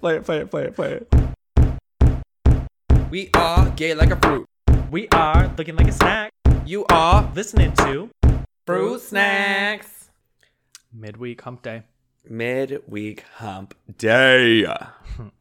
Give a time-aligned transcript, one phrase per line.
[0.00, 1.08] Play it, play it, play it, play it.
[3.10, 4.46] We are gay like a fruit.
[4.90, 6.32] We are looking like a snack.
[6.66, 8.10] You are Listening to
[8.66, 10.10] fruit snacks.
[10.92, 11.82] Midweek Hump Day.
[12.28, 14.64] Midweek hump day.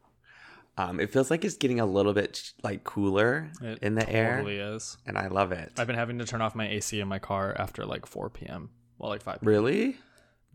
[0.78, 4.36] um, it feels like it's getting a little bit like cooler It in the air,
[4.36, 4.98] It Totally is.
[5.06, 5.72] and I love it.
[5.78, 8.72] I've been having to turn off my AC in my car after like 4 p.m.
[8.98, 9.48] Well, like 5 p.m.
[9.48, 9.98] Really?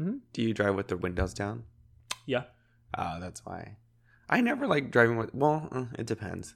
[0.01, 0.19] Mhm.
[0.33, 1.63] Do you drive with the windows down?
[2.27, 2.43] Yeah.
[2.99, 3.77] Oh, that's why.
[4.29, 5.35] I never like driving with.
[5.35, 6.55] Well, uh, it depends.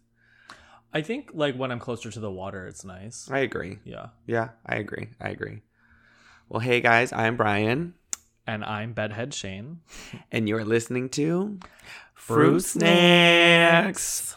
[0.92, 3.28] I think like when I'm closer to the water, it's nice.
[3.30, 3.78] I agree.
[3.84, 4.06] Yeah.
[4.26, 5.10] Yeah, I agree.
[5.20, 5.62] I agree.
[6.48, 7.94] Well, hey guys, I'm Brian,
[8.46, 9.80] And I'm Bedhead Shane.
[10.32, 11.60] and you're listening to
[12.14, 14.34] Fruit Snacks.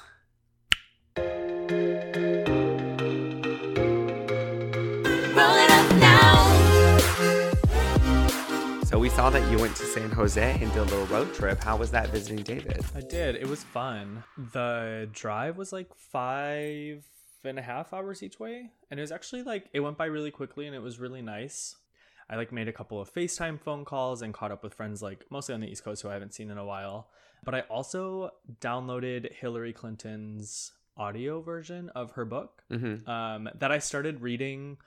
[1.18, 2.23] Roll
[9.04, 11.62] we saw that you went to San Jose and did a little road trip.
[11.62, 12.86] How was that visiting David?
[12.96, 13.36] I did.
[13.36, 14.24] It was fun.
[14.54, 17.04] The drive was like five
[17.44, 18.70] and a half hours each way.
[18.90, 21.76] And it was actually like, it went by really quickly and it was really nice.
[22.30, 25.26] I like made a couple of FaceTime phone calls and caught up with friends like
[25.30, 27.10] mostly on the East Coast who I haven't seen in a while.
[27.44, 33.10] But I also downloaded Hillary Clinton's audio version of her book Mm-hmm.
[33.10, 34.78] um, that I started reading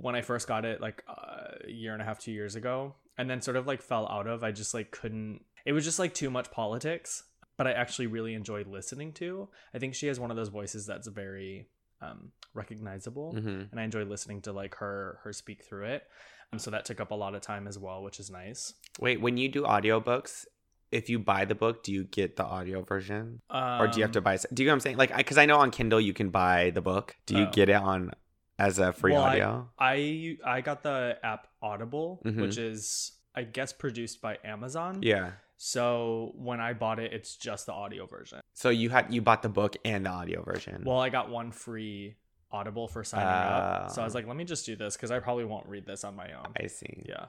[0.00, 3.28] when I first got it, like a year and a half, two years ago, and
[3.30, 4.42] then sort of like fell out of.
[4.44, 5.40] I just like couldn't.
[5.64, 7.24] It was just like too much politics,
[7.56, 9.48] but I actually really enjoyed listening to.
[9.74, 11.68] I think she has one of those voices that's very
[12.02, 13.62] um, recognizable, Mm-hmm.
[13.70, 16.04] and I enjoy listening to like her her speak through it.
[16.52, 18.74] Um, so that took up a lot of time as well, which is nice.
[19.00, 20.44] Wait, when you do audiobooks,
[20.92, 23.40] if you buy the book, do you get the audio version?
[23.50, 24.36] or do you have to Um, buy?
[24.52, 24.96] Do you know what I'm saying?
[24.98, 27.16] Like, because I know on Kindle you can buy the book.
[27.26, 27.50] Do you Oh.
[27.50, 28.12] get it on
[28.58, 29.70] as a free Well, audio?
[29.78, 32.40] I I got the app Audible, Mhm.
[32.42, 35.00] which is I guess produced by Amazon.
[35.02, 35.32] yeah.
[35.58, 38.40] So when I bought it, it's just the audio version.
[38.54, 40.82] So you had you bought the book and the audio version.
[40.84, 42.16] Well, I got one free
[42.52, 43.90] Audible for signing up.
[43.90, 46.04] So I was like, let me just do this because I probably won't read this
[46.04, 46.52] on my own.
[46.62, 47.04] I see.
[47.06, 47.26] Yeah.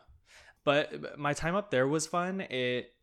[0.63, 2.41] But my time up there was fun.
[2.41, 2.93] It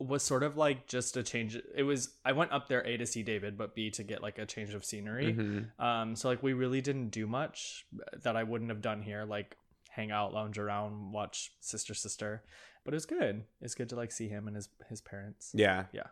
[0.00, 1.58] was sort of like just a change.
[1.74, 4.38] It was, I went up there A to see David, but B to get like
[4.38, 5.34] a change of scenery.
[5.34, 5.80] Mhm.
[5.80, 7.84] Um, so like we really didn't do much
[8.22, 9.56] that I wouldn't have done here, like
[9.90, 12.44] hang out, lounge around, watch Sister Sister.
[12.84, 13.44] But it was good.
[13.60, 15.50] It's good to like see him and his his parents.
[15.54, 15.86] Yeah.
[15.92, 16.06] Yeah.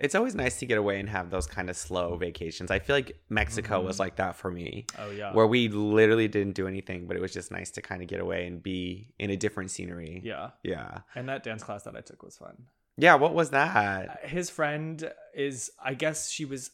[0.00, 2.70] It's always nice to get away and have those kind of slow vacations.
[2.72, 3.84] I feel like Mexico Mhm.
[3.84, 5.32] was like that for me, Oh yeah.
[5.32, 8.18] where we literally didn't do anything, but it was just nice to kind of get
[8.20, 10.22] away and be in a different scenery.
[10.24, 10.50] yeah.
[10.64, 11.02] Yeah.
[11.14, 12.66] And that dance class that I took was fun.
[13.00, 13.14] Yeah.
[13.16, 14.20] What was that?
[14.24, 16.70] his friend is i guess she was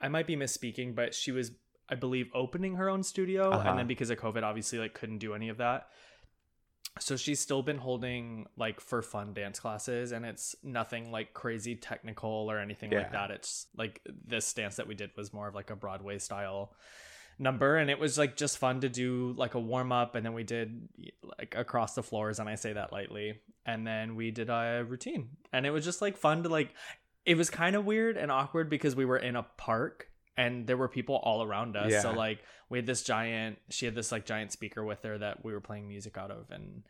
[0.00, 1.52] i might be misspeaking but she was
[1.88, 3.68] i believe opening her own studio Uh-huh.
[3.70, 5.86] and then because of covid obviously like couldn't do any of that
[6.98, 11.76] so she's still been holding like for fun dance classes and it's nothing like crazy
[11.76, 15.54] technical or anything like that it's like this dance that we did was more of
[15.54, 16.72] like a broadway style
[17.40, 20.34] number and it was like just fun to do like a warm up and then
[20.34, 20.88] we did
[21.38, 25.30] like across the floors and I say that lightly and then we did a routine.
[25.52, 26.74] And it was just like fun to like
[27.24, 30.76] it was kind of weird and awkward because we were in a park and there
[30.76, 31.90] were people all around us.
[32.02, 35.44] So like we had this giant she had this like giant speaker with her that
[35.44, 36.82] we were playing music out of and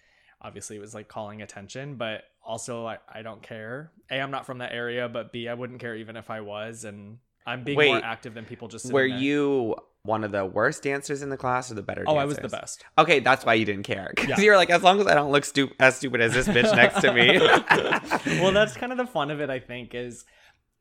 [0.43, 3.93] obviously it was like calling attention but also I, I don't care.
[4.11, 6.85] A i'm not from that area but b i wouldn't care even if i was
[6.85, 9.19] and i'm being more active than people just Were there.
[9.19, 12.23] you one of the worst dancers in the class or the better Oh, dancers?
[12.39, 12.85] I was the best.
[12.97, 14.11] Okay, that's why you didn't care.
[14.15, 14.41] Because Yeah.
[14.41, 17.01] you're like, as long as I don't look stu- as stupid as this bitch next
[17.03, 17.39] to me.
[18.41, 20.25] well, that's kind of the fun of it, I think, is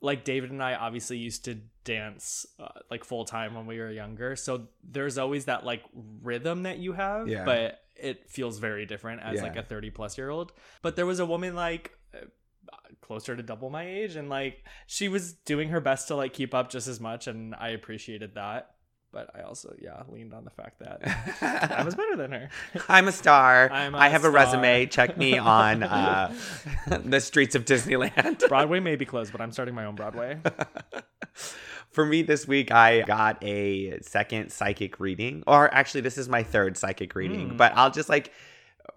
[0.02, 3.91] like David and I obviously used to dance uh, like full time when we were
[3.91, 4.35] younger.
[4.38, 5.84] So there's always that like
[6.22, 7.44] rhythm that you have, Yeah.
[7.44, 9.44] but it feels very different as Yeah.
[9.44, 10.53] like a 30 plus year old.
[10.81, 12.19] But there was a woman like uh,
[13.02, 16.53] closer to double my age and like she was doing her best to like keep
[16.53, 18.72] up just as much and I appreciated that.
[19.12, 21.02] But I also, yeah, leaned on the fact that
[21.80, 22.50] I was better than her.
[22.88, 23.70] I'm a star.
[23.72, 24.86] I'm a I have a resume.
[24.86, 26.31] Check me on uh,
[26.88, 28.40] the streets of Disneyland.
[28.50, 30.38] Broadway may be closed, but I'm starting my own Broadway.
[31.90, 35.44] For me this week, I got a second psychic reading.
[35.47, 37.52] Or actually, this is my third psychic reading.
[37.52, 37.58] Mm.
[37.58, 38.32] But I'll just like,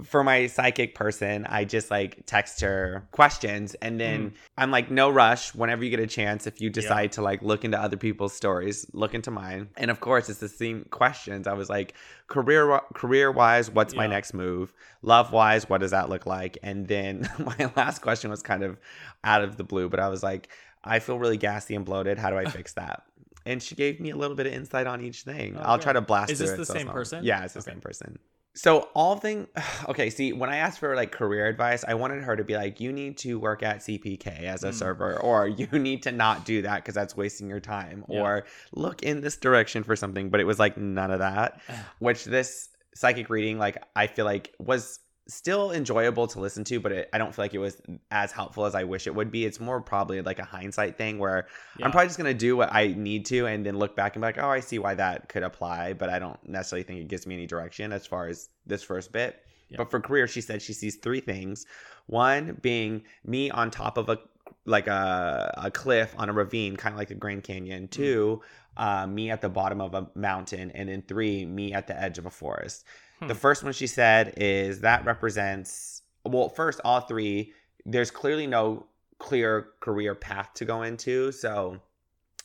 [0.03, 3.75] for my psychic person, I just like text her questions.
[3.83, 4.33] And then Mm.
[4.59, 5.55] I'm like, no rush.
[5.55, 8.87] Whenever you get a chance, if you decide to like look into other people's stories,
[8.93, 9.69] look into mine.
[9.77, 11.47] And of course, it's the same questions.
[11.47, 11.95] I was like,
[12.29, 14.73] career career wise, what's my next move?
[15.03, 16.59] Love wise, what does that look like?
[16.63, 18.79] And then my last question was kind of
[19.25, 20.49] out of the blue, but I was like,
[20.85, 22.19] I feel really gassy and bloated.
[22.19, 23.03] How do I fix that?
[23.45, 25.57] And she gave me a little bit of insight on each thing.
[25.57, 27.25] Oh, I'll try to blast Is this it the so same not- person?
[27.25, 27.73] Yeah, it's the Okay.
[27.73, 28.19] same person.
[28.55, 29.47] So all thing
[29.89, 32.81] okay, see, when I asked for like career advice, I wanted her to be like,
[32.81, 34.75] you need to work at CPK as a Mm.
[34.75, 38.21] server, or you need to not do that because that's wasting your time, Yeah.
[38.21, 40.29] or look in this direction for something.
[40.31, 41.61] But it was like none of that.
[41.99, 46.93] Which this psychic reading, like I feel like was still enjoyable to listen to, but
[46.93, 47.81] it, I don't feel like it was
[48.11, 49.45] as helpful as I wish it would be.
[49.45, 51.47] It's more probably like a hindsight thing where
[51.79, 51.87] Yeah.
[51.87, 54.27] I'm probably just gonna do what I need to and then look back and be
[54.27, 57.27] like, oh, I see why that could apply, but I don't necessarily think it gives
[57.27, 59.45] me any direction as far as this first bit.
[59.69, 59.79] Yeah.
[59.79, 61.67] But for career, she said she sees three things.
[62.07, 64.19] One being me on top of a
[64.65, 67.89] like a, a cliff on a ravine, kind of like the Grand Canyon.
[67.89, 68.43] Two,
[68.77, 72.19] uh, me at the bottom of a mountain, and then three, me at the edge
[72.19, 72.85] of a forest.
[73.23, 73.29] Hmm.
[73.29, 77.53] The first one she said is that represents well, first all three.
[77.85, 78.87] There's clearly no
[79.19, 81.79] clear career path to go into, so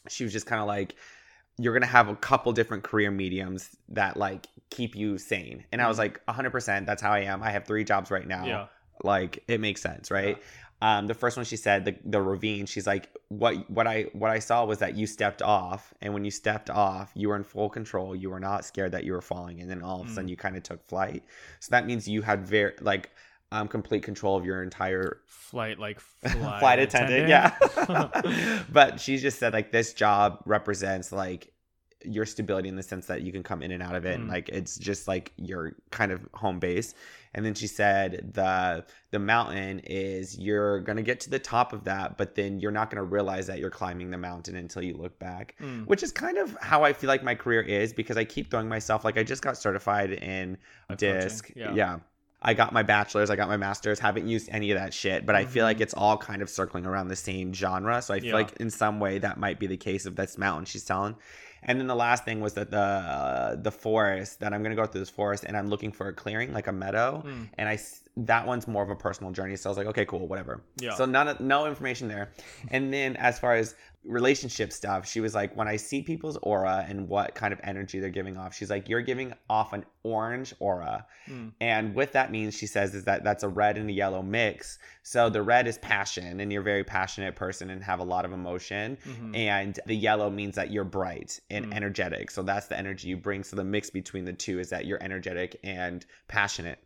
[0.07, 0.95] she was just kind of like
[1.59, 5.87] you're gonna have a couple different career mediums that like keep you sane and i
[5.87, 6.01] was Mhm.
[6.01, 8.65] like 100% that's how i am i have three jobs right now Yeah.
[9.03, 10.37] like it makes sense right
[10.81, 14.29] um the first one she said the, the ravine she's like what what i what
[14.29, 17.43] i saw was that you stepped off and when you stepped off you were in
[17.43, 18.15] full control.
[18.15, 20.29] You were not scared that you were falling and then all of a sudden Mm.
[20.29, 21.23] you kind of took flight.
[21.59, 23.09] So that means you had very like
[23.51, 27.55] um complete control of your entire Flight like flight, flight attendant, yeah.
[28.71, 31.51] But she just said like this job represents like
[32.07, 34.27] your stability in the sense that you can come in and out of it and
[34.27, 34.31] Mm.
[34.31, 36.93] like it's just like your kind of home base
[37.33, 41.83] and then she said the the mountain is you're gonna get to the top of
[41.83, 45.17] that but then you're not gonna realize that you're climbing the mountain until you look
[45.19, 45.85] back Mm.
[45.87, 48.69] which is kind of how i feel like my career is because i keep throwing
[48.69, 50.57] myself like i just got certified in
[50.97, 51.73] disc yeah.
[51.73, 51.99] yeah.
[52.39, 55.33] I got my bachelor's, I got my master's, haven't used any of that shit, but
[55.35, 55.81] I feel like Mhm.
[55.81, 57.99] it's all kind of circling around the same genre.
[57.99, 58.35] So I feel Yeah.
[58.35, 61.15] like in some way that might be the case of this mountain she's telling.
[61.67, 64.85] And then the last thing was that the uh, the forest that I'm gonna go
[64.85, 67.49] through this forest and I'm looking for a clearing like a meadow, Mm.
[67.57, 67.77] and I
[68.19, 69.55] that one's more of a personal journey.
[69.57, 70.61] So I was like, okay, cool, whatever.
[70.79, 70.95] Yeah.
[70.95, 72.31] So none no information there.
[72.71, 73.75] And then as far as
[74.07, 77.99] relationship stuff, she was like, when I see people's aura and what kind of energy
[77.99, 81.05] they're giving off, she's like, you're giving off an orange aura.
[81.29, 81.51] Mm.
[81.59, 84.79] And what that means, she says, is that that's a red and a yellow mix.
[85.03, 88.25] So the red is passion, and you're a very passionate person and have a lot
[88.25, 88.97] of emotion.
[89.05, 89.35] Mhm.
[89.35, 91.75] And the yellow means that you're bright and Mm.
[91.75, 92.31] energetic.
[92.31, 93.43] So that's the energy you bring.
[93.43, 96.79] So the mix between the two is that you're energetic and passionate.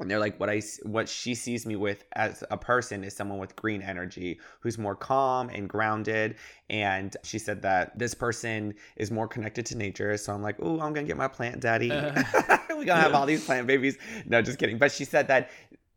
[0.00, 3.38] And they're like, what I what she sees me with as a person is someone
[3.38, 6.36] with green energy who's more calm and grounded.
[6.68, 10.16] And she said that this person is more connected to nature.
[10.16, 11.92] So I'm like, oh, I'm gonna get my plant daddy.
[11.92, 12.58] Uh-huh.
[12.70, 13.96] We're gonna have all these plant babies.
[14.26, 14.78] No, just kidding.
[14.78, 15.50] But she said that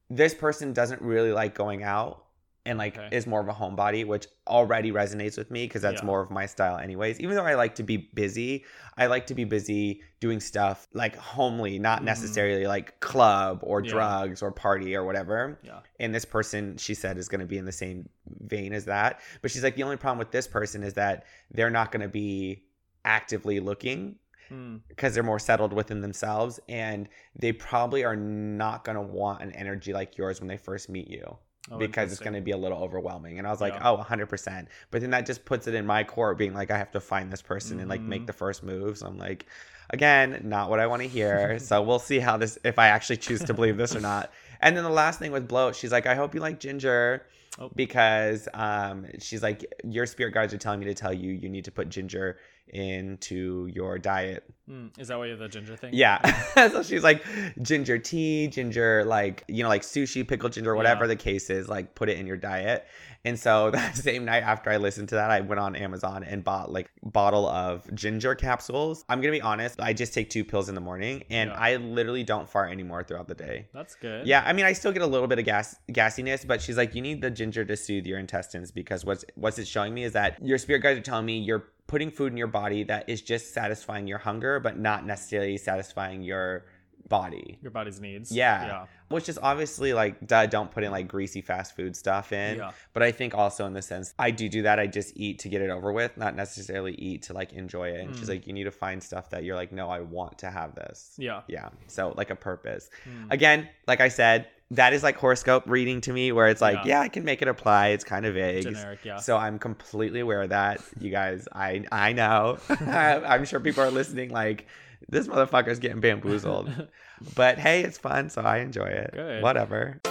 [0.09, 2.26] this person doesn't really like going out
[2.67, 3.15] and like Okay.
[3.15, 6.05] is more of a homebody, which already resonates with me because that's Yeah.
[6.05, 7.19] more of my style, anyways.
[7.19, 8.65] Even though I like to be busy,
[8.97, 12.05] I like to be busy doing stuff like homely, not Mhm.
[12.05, 13.89] necessarily like club or Yeah.
[13.91, 15.59] drugs or party or whatever.
[15.63, 15.79] Yeah.
[15.99, 18.09] And this person, she said, is going to be in the same
[18.41, 19.19] vein as that.
[19.41, 22.09] But she's like, the only problem with this person is that they're not going to
[22.09, 22.65] be
[23.05, 24.17] actively looking
[24.51, 24.79] Mm.
[24.87, 29.51] because they're more settled within themselves and they probably are not going to want an
[29.51, 31.37] energy like yours when they first meet you
[31.69, 33.89] Oh, because it's going to be a little overwhelming and i was like Yeah.
[33.91, 36.91] oh 100% but then that just puts it in my core being like i have
[36.91, 38.27] to find this person and like make Mhm.
[38.27, 39.45] the first move so i'm like
[39.89, 43.17] again not what i want to hear so we'll see how this if i actually
[43.17, 44.31] choose to believe this or not
[44.61, 47.25] and then the last thing with bloat she's like i hope you like ginger
[47.59, 47.71] Oh.
[47.75, 51.65] because um she's like your spirit guides are telling me to tell you you need
[51.65, 52.37] to put ginger
[52.69, 54.89] into your diet Mm.
[54.99, 55.91] Is that why you have the ginger thing?
[55.93, 56.19] yeah.
[56.67, 57.23] so she's like
[57.61, 61.07] ginger tea, ginger like you know like sushi, pickled ginger, whatever Yeah.
[61.07, 62.85] the case is, like put it in your diet.
[63.23, 66.43] And so that same night after I listened to that, I went on Amazon and
[66.43, 69.05] bought like bottle of ginger capsules.
[69.07, 71.57] I'm going to be honest, I just take two pills in the morning and Yeah.
[71.57, 73.67] I literally don't fart anymore throughout the day.
[73.73, 74.27] That's good.
[74.27, 76.93] Yeah, I mean, I still get a little bit of gas gassiness, but she's like,
[76.93, 80.11] you need the ginger to soothe your intestines because what's what's it showing me is
[80.11, 83.21] that your spirit guides are telling me you're putting food in your body that is
[83.21, 86.65] just satisfying your hunger, but not necessarily satisfying your
[87.07, 87.57] body.
[87.61, 88.31] Your body's needs.
[88.33, 88.65] Yeah.
[88.67, 88.85] Yeah.
[89.07, 92.57] Which is obviously like, duh, don't put in like greasy fast food stuff in.
[92.57, 92.71] Yeah.
[92.91, 94.79] But I think also in the sense, I do do that.
[94.79, 98.01] I just eat to get it over with, not necessarily eat to like enjoy it.
[98.01, 98.29] And she's Mm.
[98.29, 101.13] like, you need to find stuff that you're like, no, I want to have this.
[101.17, 101.43] Yeah.
[101.47, 101.69] Yeah.
[101.87, 103.31] So like a purpose Mm.
[103.31, 106.85] again, like I said, that is like horoscope reading to me, where it's like, Yeah.
[106.85, 107.89] yeah, I can make it apply.
[107.89, 108.63] It's kind of vague.
[108.63, 108.99] Generic.
[109.03, 109.17] Yeah.
[109.17, 110.81] So I'm completely aware of that.
[110.99, 112.57] You guys, I I know.
[112.69, 114.67] I'm sure people are listening like
[115.09, 116.87] this motherfucker's getting bamboozled.
[117.35, 119.11] but hey, it's fun, so I enjoy it.
[119.13, 119.41] Good.
[119.43, 120.01] Whatever.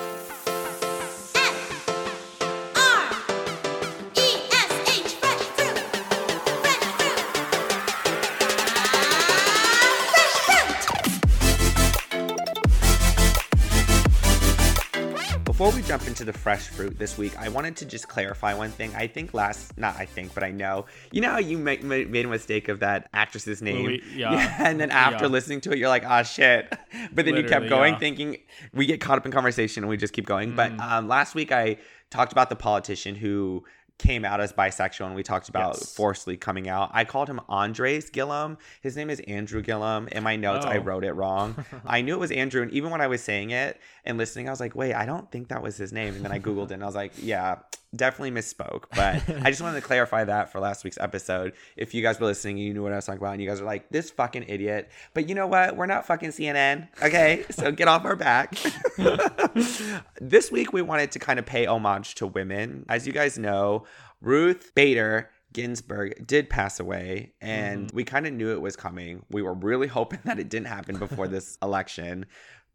[15.56, 18.70] Before we jump into the fresh fruit this week, I wanted to just clarify one
[18.70, 18.94] thing.
[18.94, 22.04] I think last, not I think, but I know, you know how you ma- ma-
[22.06, 23.86] made a mistake of that actress's name?
[23.86, 24.54] Louis- yeah.
[24.58, 25.30] And then after Yeah.
[25.30, 26.70] listening to it, you're like, ah, shit.
[27.14, 27.98] But then you kept going yeah.
[28.00, 28.36] thinking,
[28.74, 30.54] we get caught up in conversation and we just keep going.
[30.54, 30.80] But Mm.
[30.82, 31.78] um, last week, I
[32.10, 33.64] talked about the politician who
[33.98, 35.94] came out as bisexual and we talked about Yes.
[35.94, 36.90] forcefully coming out.
[36.92, 38.58] I called him Andres Gillum.
[38.82, 40.06] His name is Andrew Gillum.
[40.08, 40.82] In my notes, I Oh.
[40.82, 41.64] wrote it wrong.
[41.86, 42.60] I knew it was Andrew.
[42.60, 45.30] And even when I was saying it and listening, I was like, wait, I don't
[45.30, 46.14] think that was his name.
[46.14, 47.56] And then I Googled it and I was like, yeah,
[47.94, 48.84] definitely misspoke.
[48.94, 51.54] But I just wanted to clarify that for last week's episode.
[51.76, 53.32] If you guys were listening, you knew what I was talking about.
[53.32, 54.90] And you guys are like, this fucking idiot.
[55.14, 55.76] But you know what?
[55.76, 56.88] We're not fucking CNN.
[57.02, 57.44] Okay.
[57.50, 58.56] So get off our back.
[60.20, 62.86] this week, we wanted to kind of pay homage to women.
[62.88, 63.84] As you guys know,
[64.20, 67.96] Ruth Bader Ginsburg did pass away, and mm-hmm.
[67.96, 69.24] we kind of knew it was coming.
[69.30, 72.26] We were really hoping that it didn't happen before this election,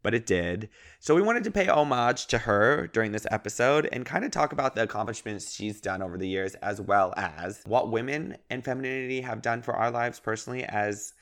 [0.02, 0.68] but it did.
[1.00, 4.52] So we wanted to pay homage to her during this episode and kind of talk
[4.52, 9.20] about the accomplishments she's done over the years, as well as what women and femininity
[9.20, 11.14] have done for our lives personally as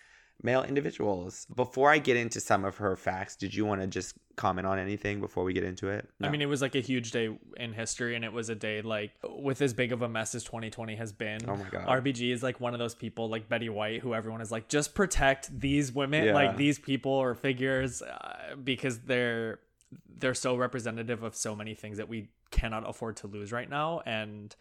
[0.43, 1.47] male individuals.
[1.55, 4.79] Before I get into some of her facts, did you want to just comment on
[4.79, 6.09] anything before we get into it?
[6.23, 8.81] I mean, it was like a huge day in history, and it was a day
[8.83, 11.41] like with as big of a mess as 2020 has been.
[11.49, 11.87] Oh my God.
[11.87, 14.95] RBG is like one of those people, like Betty White, who everyone is like, just
[14.95, 16.35] protect these women, Yeah.
[16.35, 19.61] like these people or figures, uh, because they're
[20.19, 24.01] they're so representative of so many things that we cannot afford to lose right now,
[24.07, 24.55] and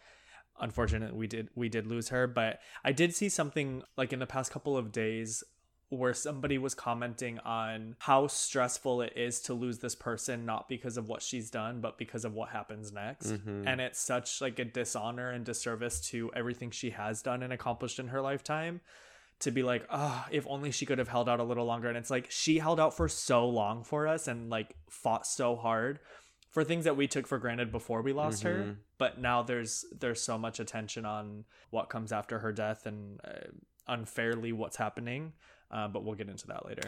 [0.60, 4.26] unfortunately we did we did lose her but i did see something like in the
[4.26, 5.42] past couple of days
[5.90, 10.96] where somebody was commenting on how stressful it is to lose this person not because
[10.96, 13.66] of what she's done but because of what happens next Mhm.
[13.66, 17.98] and it's such like a dishonor and disservice to everything she has done and accomplished
[17.98, 18.80] in her lifetime
[19.40, 21.96] to be like ah if only she could have held out a little longer and
[21.98, 25.98] it's like she held out for so long for us and like fought so hard
[26.50, 28.76] for things that we took for granted before we lost her Mhm.
[28.96, 33.48] but now there's there's so much attention on what comes after her death and uh,
[33.88, 35.32] unfairly what's happening
[35.70, 36.82] uh, but we'll get into that later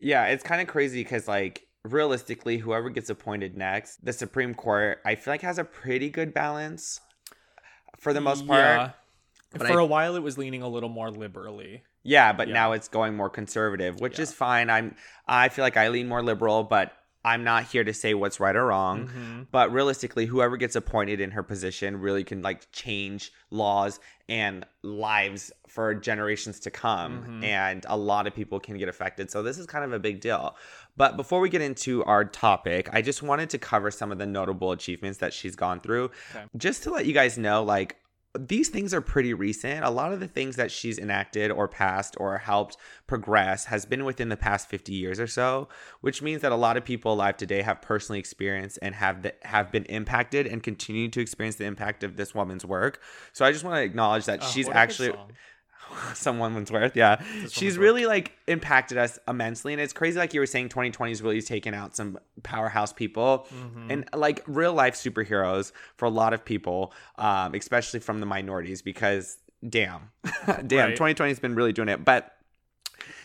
[0.00, 5.00] Yeah, it's kind of crazy because, like, realistically, whoever gets appointed next, the Supreme Court,
[5.04, 7.00] I feel like has a pretty good balance
[7.98, 8.60] for the most part.
[8.60, 8.90] yeah.
[9.52, 12.54] But for I- a while it was leaning a little more liberally Yeah, but Yeah.
[12.54, 14.22] now it's going more conservative, which Yeah.
[14.24, 14.70] is fine.
[14.70, 14.94] I'm
[15.26, 16.92] I feel like I lean more liberal, but
[17.28, 19.08] I'm not here to say what's right or wrong.
[19.08, 19.46] Mhm.
[19.50, 25.52] But realistically, whoever gets appointed in her position really can like change laws and lives
[25.68, 27.40] for generations to come.
[27.42, 27.44] Mhm.
[27.44, 29.30] And a lot of people can get affected.
[29.30, 30.56] So this is kind of a big deal.
[30.96, 34.26] But before we get into our topic, I just wanted to cover some of the
[34.26, 36.10] notable achievements that she's gone through.
[36.34, 36.44] Okay.
[36.56, 37.96] Just to let you guys know, like
[38.46, 39.84] these things are pretty recent.
[39.84, 42.76] A lot of the things that she's enacted or passed or helped
[43.06, 45.68] progress has been within the past 50 years or so,
[46.00, 49.34] which means that a lot of people alive today have personally experienced and have the,
[49.42, 53.00] have been impacted and continue to experience the impact of this woman's work.
[53.32, 55.12] So I just want to acknowledge that Oh, she's actually
[55.88, 56.14] song.
[56.14, 60.40] some woman's worth yeah she's really like impacted us immensely and it's crazy like you
[60.40, 63.90] were saying 2020 is really taken out some powerhouse people Mhm.
[63.90, 68.82] and like real life superheroes for a lot of people um especially from the minorities
[68.82, 70.10] because damn
[70.66, 70.96] damn Right.
[70.96, 72.34] 2020 has been really doing it but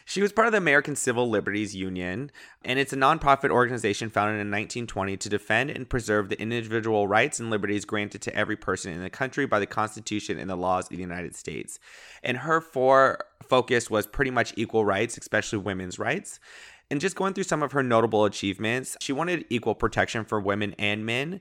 [0.05, 2.31] she was part of the American Civil Liberties Union,
[2.63, 7.39] and it's a nonprofit organization founded in 1920 to defend and preserve the individual rights
[7.39, 10.85] and liberties granted to every person in the country by the Constitution and the laws
[10.85, 11.79] of the United States.
[12.23, 16.39] And her four focus was pretty much equal rights, especially women's rights.
[16.91, 20.75] And just going through some of her notable achievements, she wanted equal protection for women
[20.77, 21.39] and men,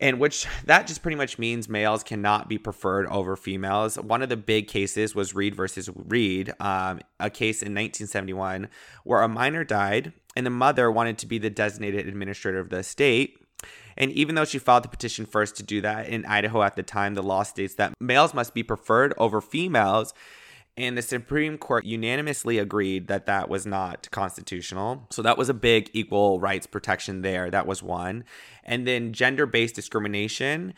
[0.00, 3.96] and which that just pretty much means males cannot be preferred over females.
[3.96, 8.68] One of the big cases was Reed versus Reed, um, a case in 1971
[9.04, 12.78] where a minor died and the mother wanted to be the designated administrator of the
[12.78, 13.36] estate.
[13.96, 16.82] And even though she filed the petition first to do that in Idaho at the
[16.82, 20.14] time, the law states that males must be preferred over females.
[20.76, 25.06] And the Supreme Court unanimously agreed that that was not constitutional.
[25.10, 27.50] So that was a big equal rights protection there.
[27.50, 28.24] That was one.
[28.64, 30.74] And then gender based discrimination.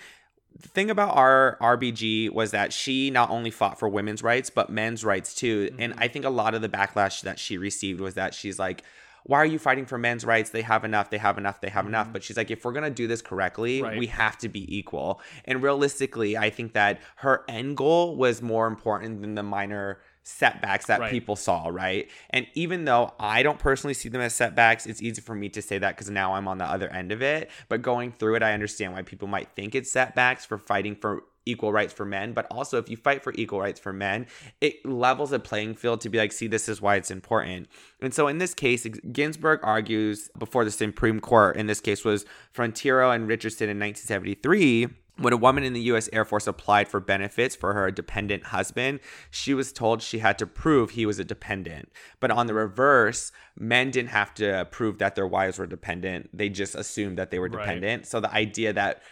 [0.59, 4.71] The thing about our RBG was that she not only fought for women's rights, but
[4.71, 5.75] men's rights too.
[5.79, 6.03] And mm-hmm.
[6.03, 8.83] I think a lot of the backlash that she received was that she's like,
[9.25, 10.51] why are you fighting for men's rights?
[10.51, 12.07] They have enough, they have enough, they have enough.
[12.07, 12.13] Mm-hmm.
[12.13, 13.99] But she's like, if we're gonna do this correctly, Right.
[13.99, 15.21] we have to be equal.
[15.45, 20.87] And realistically, I think that her end goal was more important than the minor setbacks
[20.87, 21.11] that Right.
[21.11, 22.09] people saw, right?
[22.31, 25.61] And even though I don't personally see them as setbacks, it's easy for me to
[25.61, 27.51] say that because now I'm on the other end of it.
[27.69, 31.25] But going through it, I understand why people might think it's setbacks for fighting for
[31.47, 34.27] equal rights for men, but also if you fight for equal rights for men,
[34.61, 37.69] it levels a playing field to be like, see, this is why it's important.
[38.01, 42.25] And so in this case, Ginsburg argues before the Supreme Court, in this case was
[42.53, 46.99] Frontiero and Richardson in 1973 when a woman in the US Air Force applied for
[46.99, 51.25] benefits for her dependent husband, she was told she had to prove he was a
[51.25, 51.91] dependent.
[52.19, 56.31] But on the reverse, men didn't have to prove that their wives were dependent.
[56.37, 57.61] They just assumed that they were Right.
[57.61, 58.07] dependent.
[58.07, 59.03] So the idea that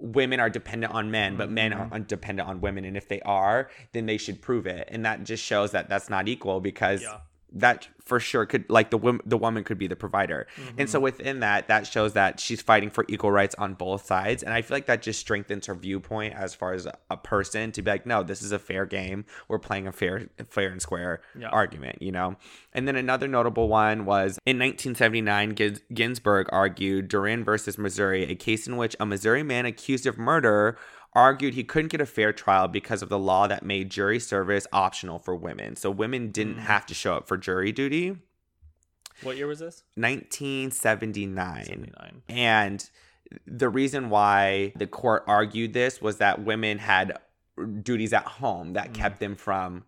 [0.00, 1.92] women are dependent on men, but men Mhm.
[1.92, 2.84] are dependent on women.
[2.84, 4.88] And if they are, then they should prove it.
[4.90, 7.18] And that just shows that that's not equal because Yeah.
[7.52, 10.86] That for sure could like the woman the woman could be the provider and Mm-hmm.
[10.86, 14.54] so within that that shows that she's fighting for equal rights on both sides and
[14.54, 17.90] i feel like that just strengthens her viewpoint as far as a person to be
[17.90, 21.48] like no this is a fair game we're playing a fair fair and square Yeah.
[21.48, 22.36] argument you know
[22.72, 28.34] and then another notable one was in 1979 Gins- ginsburg argued duren versus missouri a
[28.34, 30.78] case in which a missouri man accused of murder
[31.14, 34.66] argued he couldn't get a fair trial because of the law that made jury service
[34.72, 35.74] optional for women.
[35.76, 36.60] So women didn't Mm.
[36.60, 38.16] have to show up for jury duty.
[39.22, 39.82] What year was this?
[39.96, 41.64] 1979.
[41.64, 42.22] 79.
[42.28, 42.88] And
[43.46, 47.18] the reason why the court argued this was that women had
[47.82, 48.94] duties at home that Mm.
[48.94, 49.84] kept them from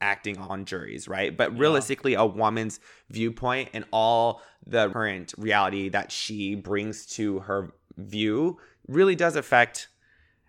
[0.00, 1.36] acting on juries, right?
[1.36, 1.60] But Yeah.
[1.60, 2.80] realistically, a woman's
[3.10, 8.58] viewpoint and all the current reality that she brings to her view
[8.88, 9.88] really does affect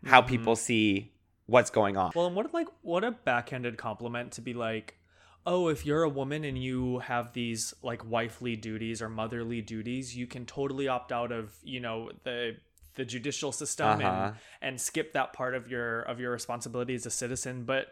[0.06, 0.28] how Mhm.
[0.28, 1.12] people see
[1.48, 2.12] what's going on.
[2.16, 4.98] Well, and what like what a backhanded compliment to be like,
[5.46, 10.16] oh, if you're a woman and you have these like wifely duties or motherly duties,
[10.16, 12.58] you can totally opt out of you know the
[12.96, 14.08] the judicial system Uh-huh.
[14.08, 17.88] and and skip that part of your of your responsibility as a citizen, but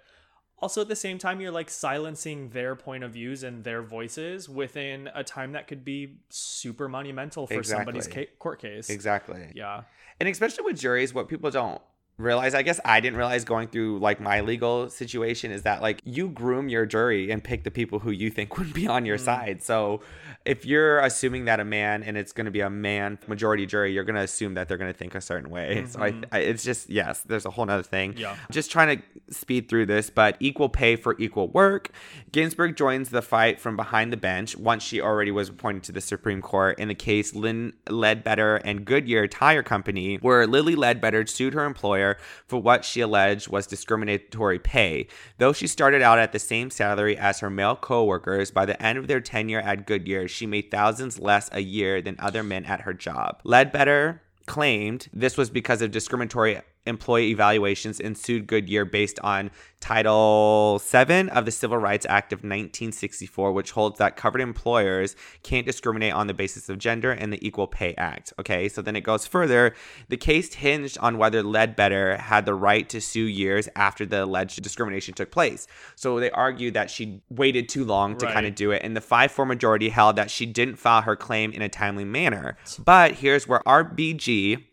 [0.60, 4.48] also at the same time you're like silencing their point of views and their voices
[4.48, 9.51] within a time that could be super monumental for somebody's ca- court case Exactly.
[9.53, 9.84] yeah
[10.22, 11.82] And especially with juries, what people don't
[12.17, 16.00] realize, I guess I didn't realize going through like my legal situation is that like
[16.05, 19.17] you groom your jury and pick the people who you think would be on your
[19.17, 19.25] Mm.
[19.25, 19.63] side.
[19.63, 20.01] So
[20.45, 23.93] if you're assuming that a man and it's going to be a man majority jury,
[23.93, 25.85] you're going to assume that they're going to think a certain way.
[25.88, 26.25] So I, Mhm.
[26.33, 28.15] I, it's just, yes, there's a whole nother thing.
[28.17, 31.91] yeah Just trying to speed through this, but equal pay for equal work.
[32.31, 36.01] Ginsburg joins the fight from behind the bench once she already was appointed to the
[36.01, 41.53] Supreme Court in the case Lynn Ledbetter and Goodyear Tire Company, where Lilly Ledbetter sued
[41.53, 45.07] her employer for what she alleged was discriminatory pay.
[45.37, 48.98] Though she started out at the same salary as her male co-workers, by the end
[48.98, 52.81] of their tenure at Goodyear, she made thousands less a year than other men at
[52.81, 53.39] her job.
[53.43, 60.79] Ledbetter claimed this was because of discriminatory employee evaluations and sued Goodyear based on Title
[60.79, 66.13] VII of the Civil Rights Act of 1964, which holds that covered employers can't discriminate
[66.13, 68.31] on the basis of gender and the Equal Pay Act.
[68.39, 69.75] Okay, so then it goes further.
[70.07, 74.61] The case hinged on whether Ledbetter had the right to sue years after the alleged
[74.63, 75.67] discrimination took place.
[75.96, 78.33] So they argued that she waited too long to Right.
[78.35, 81.17] kind of do it, and the 5 4 majority held that she didn't file her
[81.17, 82.57] claim in a timely manner.
[82.83, 84.63] But here's where RBG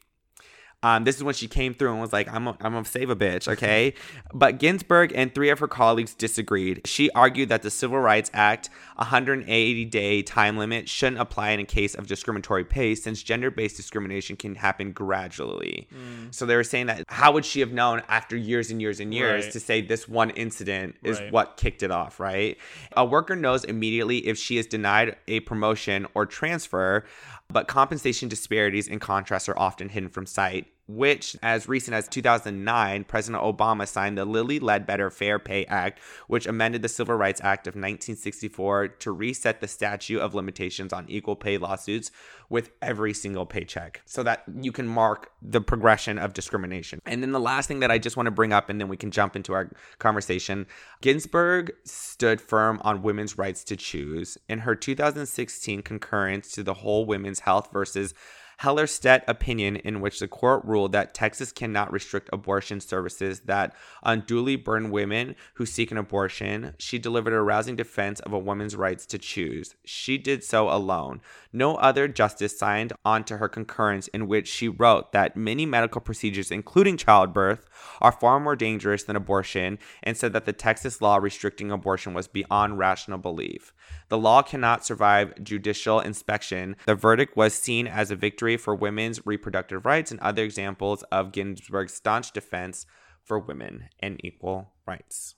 [0.83, 3.11] um, this is when she came through and was like, I'm, a, I'm gonna save
[3.11, 3.93] a bitch, okay?
[4.33, 6.83] But Ginsburg and three of her colleagues disagreed.
[6.87, 11.65] She argued that the Civil Rights Act 180 day time limit shouldn't apply in a
[11.65, 15.87] case of discriminatory pay since gender based discrimination can happen gradually.
[15.95, 16.35] Mm.
[16.35, 19.13] So they were saying that how would she have known after years and years and
[19.13, 19.53] years Right.
[19.53, 21.33] to say this one incident is Right.
[21.33, 22.57] what kicked it off, right?
[22.97, 27.05] A worker knows immediately if she is denied a promotion or transfer,
[27.53, 30.67] but compensation disparities in contrast are often hidden from sight.
[30.93, 36.47] Which, as recent as 2009, President Obama signed the Lilly Ledbetter Fair Pay Act, which
[36.47, 41.37] amended the Civil Rights Act of 1964 to reset the statute of limitations on equal
[41.37, 42.11] pay lawsuits
[42.49, 47.01] with every single paycheck so that you can mark the progression of discrimination.
[47.07, 48.97] And then the last thing that I just want to bring up, and then we
[48.97, 50.67] can jump into our conversation
[51.01, 54.37] Ginsburg stood firm on women's rights to choose.
[54.49, 58.15] In her 2016 concurrence to the Whole Women's Health versus
[58.63, 64.55] Hellerstedt opinion, in which the court ruled that Texas cannot restrict abortion services that unduly
[64.55, 69.07] burn women who seek an abortion, she delivered a rousing defense of a woman's rights
[69.07, 69.75] to choose.
[69.87, 71.23] She did so alone.
[71.55, 76.03] No other justice signed on to her concurrence, in which she wrote that many medical
[76.03, 77.67] procedures, including childbirth,
[78.03, 82.29] are far more dangerous than abortion, and said that the Texas law restricting abortion was
[82.29, 83.73] beyond rational belief.
[84.11, 86.77] The law cannot survive judicial inspection.
[86.85, 91.33] The verdict was seen as a victory for women's reproductive rights and other examples of
[91.33, 92.87] Ginsburg's staunch defense
[93.23, 95.35] for women and equal rights.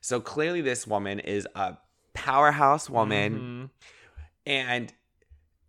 [0.00, 1.78] So clearly, this woman is a
[2.14, 3.86] powerhouse woman Mhm.
[4.46, 4.92] and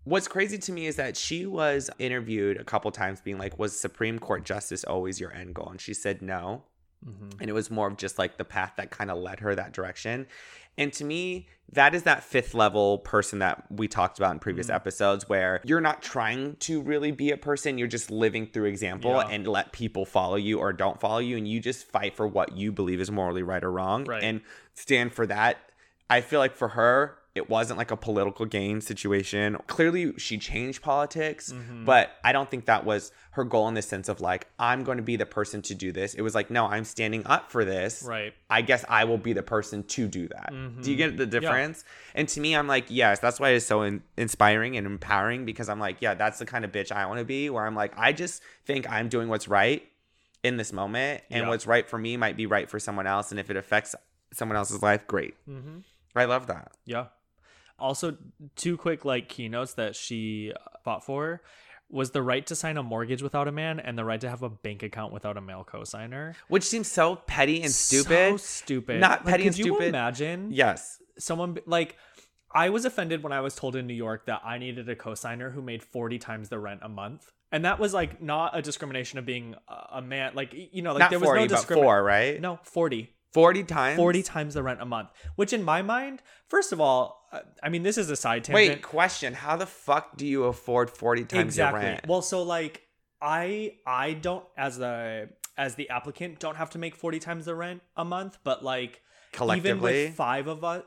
[0.06, 3.80] What's crazy to me is that she was interviewed a couple times being like, was
[3.80, 5.70] Supreme Court justice always your end goal?
[5.70, 6.66] And she said no.
[7.06, 7.40] Mhm.
[7.40, 9.72] And it was more of just like the path that kind of led her that
[9.72, 10.28] direction.
[10.78, 14.68] And to me, that is that fifth level person that we talked about in previous
[14.68, 14.76] Mhm.
[14.76, 19.12] episodes where you're not trying to really be a person, you're just living through example
[19.12, 19.28] Yeah.
[19.30, 21.38] and let people follow you or don't follow you.
[21.38, 24.24] And you just fight for what you believe is morally right or wrong Right.
[24.24, 24.42] and
[24.74, 25.58] stand for that.
[26.10, 29.58] I feel like for her, it wasn't like a political gain situation.
[29.66, 31.84] Clearly, she changed politics, Mhm.
[31.84, 34.98] but I don't think that was her goal in the sense of like, I'm going
[34.98, 36.14] to be the person to do this.
[36.14, 38.04] It was like, no, I'm standing up for this.
[38.04, 38.36] Right.
[38.52, 40.54] I guess I will be the person to do that.
[40.84, 41.84] Do you get the difference?
[42.14, 45.70] And to me, I'm like, yes, that's why it's so in- inspiring and empowering because
[45.70, 47.50] I'm like, yeah, that's the kind of bitch I want to be.
[47.50, 49.82] Where I'm like, I just think I'm doing what's right
[50.44, 51.48] in this moment, and Yeah.
[51.50, 53.32] what's right for me might be right for someone else.
[53.32, 53.96] And if it affects
[54.34, 55.34] someone else's life, great.
[55.50, 55.80] Mm-hmm.
[56.16, 56.74] I love that.
[56.86, 57.06] Yeah.
[57.84, 58.18] Also,
[58.56, 61.42] two quick like keynotes that she uh, fought for
[61.90, 64.42] was the right to sign a mortgage without a man and the right to have
[64.42, 66.34] a bank account without a male cosigner.
[66.48, 68.32] Which seems so petty and stupid.
[68.32, 69.00] So stupid.
[69.00, 69.90] Not Like, petty and stupid.
[69.90, 71.00] imagine yes.
[71.20, 71.96] someone like
[72.56, 75.52] I was offended when I was told in New York that I needed a cosigner
[75.54, 77.32] who made 40 times the rent a month.
[77.52, 80.32] And that was like not a discrimination of being a- a man.
[80.34, 81.84] Like, you know, like Not there was 40, no discrimination.
[81.86, 82.42] four, right?
[82.42, 83.14] No, 40.
[83.34, 83.98] 40 times?
[83.98, 85.10] 40 times the rent a month.
[85.36, 88.70] Which in my mind, first of all, uh, I mean, this is a side tangent.
[88.76, 89.34] Wait, question.
[89.34, 92.08] How the fuck do you afford 40 times exactly your rent?
[92.08, 92.82] well so like
[93.22, 97.56] i i don't as the as the applicant don't have to make 40 times the
[97.56, 100.06] rent a month but like even Collectively?
[100.06, 100.84] with five of us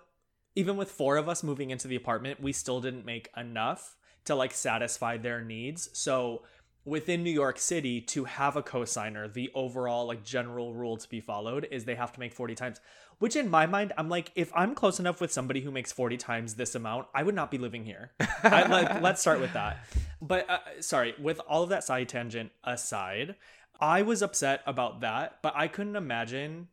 [0.55, 4.35] even with four of us moving into the apartment we still didn't make enough to
[4.35, 6.43] like satisfy their needs so
[6.87, 11.21] within new york city to have a cosigner the overall like general rule to be
[11.21, 12.81] followed is they have to make 40 times
[13.19, 16.17] which in my mind i'm like if i'm close enough with somebody who makes 40
[16.17, 18.13] times this amount i would not be living here.
[18.43, 19.85] I, like, let's start with that.
[20.23, 23.35] But uh, sorry with all of that side tangent aside
[23.81, 26.69] i was upset about that but i couldn't imagine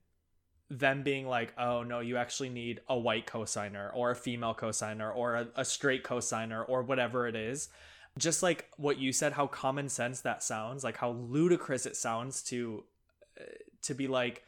[0.70, 5.14] them being like oh no you actually need a white cosigner or a female cosigner
[5.16, 7.70] or a, a straight cosigner or whatever it is
[8.18, 12.44] just like what you said how common sense that sounds like how ludicrous it sounds
[12.44, 12.84] to
[13.40, 13.44] uh,
[13.82, 14.44] to be like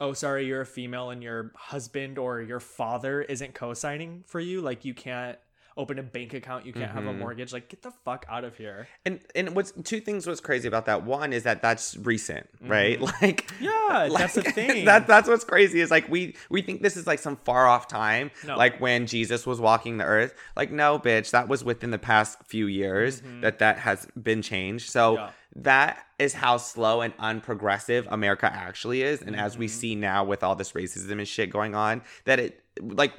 [0.00, 4.60] oh sorry you're a female and your husband or your father isn't co-signing for you.
[4.60, 5.38] Like you can't
[5.76, 7.18] open a bank account you can't have a Mhm.
[7.18, 10.66] mortgage like get the fuck out of here And and what's two things what's crazy
[10.68, 11.04] about that?
[11.04, 13.00] One is that that's recent, right?
[13.22, 13.64] Like Mm-hmm.
[13.64, 14.84] Yeah, that's the thing.
[14.84, 17.88] That that's what's crazy is like we we think this is like some far off
[17.88, 18.56] time, No.
[18.56, 20.34] like when Jesus was walking the earth.
[20.56, 23.40] Like no, bitch, that was within the past few years Mhm.
[23.42, 24.90] that that has been changed.
[24.90, 25.30] So Yeah.
[25.56, 29.22] that is how slow and unprogressive America actually is.
[29.22, 29.70] And as we Mhm.
[29.70, 33.12] see now with all this racism and shit going on, that it like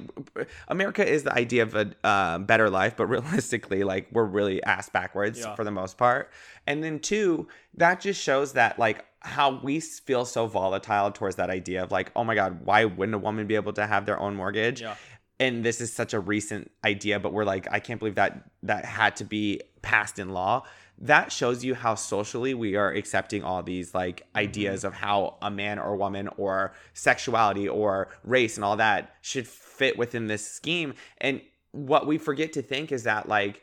[0.68, 4.88] America is the idea of a uh, better life, but realistically, like we're really ass
[4.88, 5.54] backwards Yeah.
[5.54, 6.30] for the most part.
[6.66, 11.48] And then two, that just shows that like how we feel so volatile towards that
[11.50, 14.18] idea of like, oh my god, why wouldn't a woman be able to have their
[14.18, 14.80] own mortgage?
[14.82, 14.96] yeah
[15.42, 18.84] and this is such a recent idea but we're like i can't believe that that
[18.84, 20.64] had to be passed in law.
[20.98, 25.50] That shows you how socially we are accepting all these like ideas of how a
[25.50, 30.94] man or woman or sexuality or race and all that should fit within this scheme.
[31.18, 33.62] And what we forget to think is that like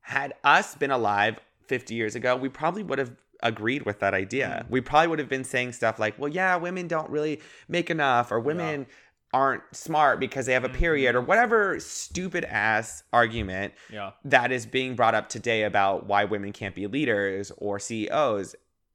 [0.00, 4.64] had us been alive 50 years ago we probably would have agreed with that idea.
[4.64, 4.70] Mm.
[4.70, 8.32] we probably would have been saying stuff like well yeah women don't really make enough
[8.32, 8.86] or women
[9.32, 11.18] aren't smart because they have a period Mm-hmm.
[11.18, 16.52] or whatever stupid ass argument yeah that is being brought up today about why women
[16.52, 18.54] can't be leaders or CEOs.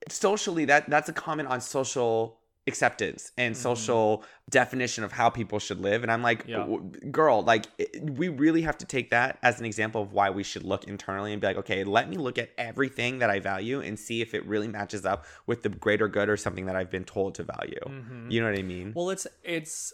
[0.10, 3.58] Socially, that that's a comment on social acceptance and Mhm.
[3.58, 6.02] social definition of how people should live.
[6.02, 6.66] And I'm like, Yeah.
[7.12, 10.44] girl, like it- we really have to take that as an example of why we
[10.44, 13.82] should look internally and be like, okay, let me look at everything that I value
[13.82, 16.90] and see if it really matches up with the greater good or something that I've
[16.90, 17.80] been told to value.
[17.86, 18.32] Mhm.
[18.32, 18.94] You know what I mean?
[18.96, 19.94] Well, it's it's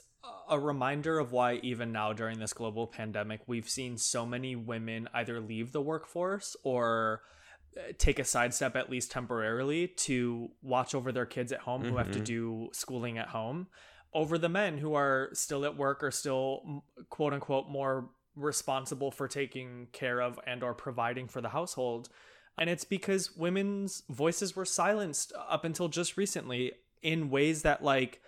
[0.50, 5.08] a reminder of why even now during this global pandemic, we've seen so many women
[5.14, 7.22] either leave the workforce or
[7.78, 11.98] uh, take a sidestep at least temporarily to watch over their kids at home who
[11.98, 12.26] have to Mhm.
[12.26, 13.68] do schooling at home
[14.12, 19.28] over the men who are still at work or still quote unquote more responsible for
[19.28, 22.10] taking care of and or providing for the household
[22.58, 26.72] and it's because women's voices were silenced up until just recently
[27.04, 28.20] in ways that like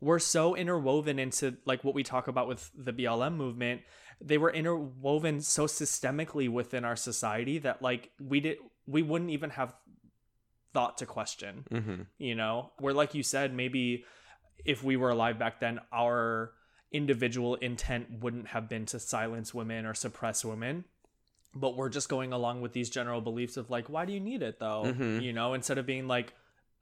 [0.00, 3.82] were so interwoven into like what we talk about with the BLM movement.
[4.20, 9.50] They were interwoven so systemically within our society that like we did we wouldn't even
[9.50, 9.74] have
[10.72, 12.70] thought to question hmm you know?
[12.78, 14.04] Where like you said maybe
[14.64, 16.52] if we were alive back then our
[16.92, 20.84] individual intent wouldn't have been to silence women or suppress women.
[21.54, 24.42] But we're just going along with these general beliefs of like why do you need
[24.42, 24.84] it though?
[24.86, 25.22] Mhm.
[25.22, 26.32] you know instead of being like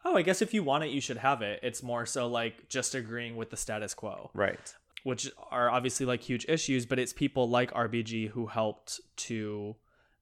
[0.04, 2.68] oh i guess if you want it you should have it it's more so like
[2.68, 4.74] just agreeing with the status quo Right.
[5.02, 9.76] which are obviously like huge issues but it's people like rbg who helped to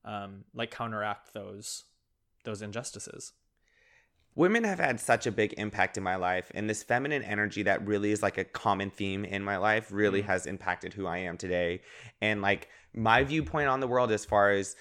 [0.05, 1.85] um like counteract those
[2.45, 3.33] those injustices
[4.35, 7.87] Women have had such a big impact in my life, and this feminine energy that
[7.87, 10.27] really is like a common theme in my life really Mhm.
[10.27, 11.81] has impacted who I am today.
[12.21, 14.77] And like my viewpoint on the world as far as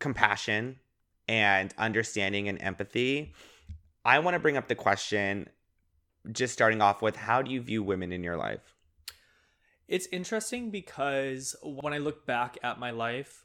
[0.00, 0.80] compassion
[1.28, 3.34] and understanding and empathy,
[4.08, 5.50] I want to bring up the question
[6.32, 8.74] just starting off with how do you view women in your life?
[9.86, 13.44] It's interesting because when I look back at my life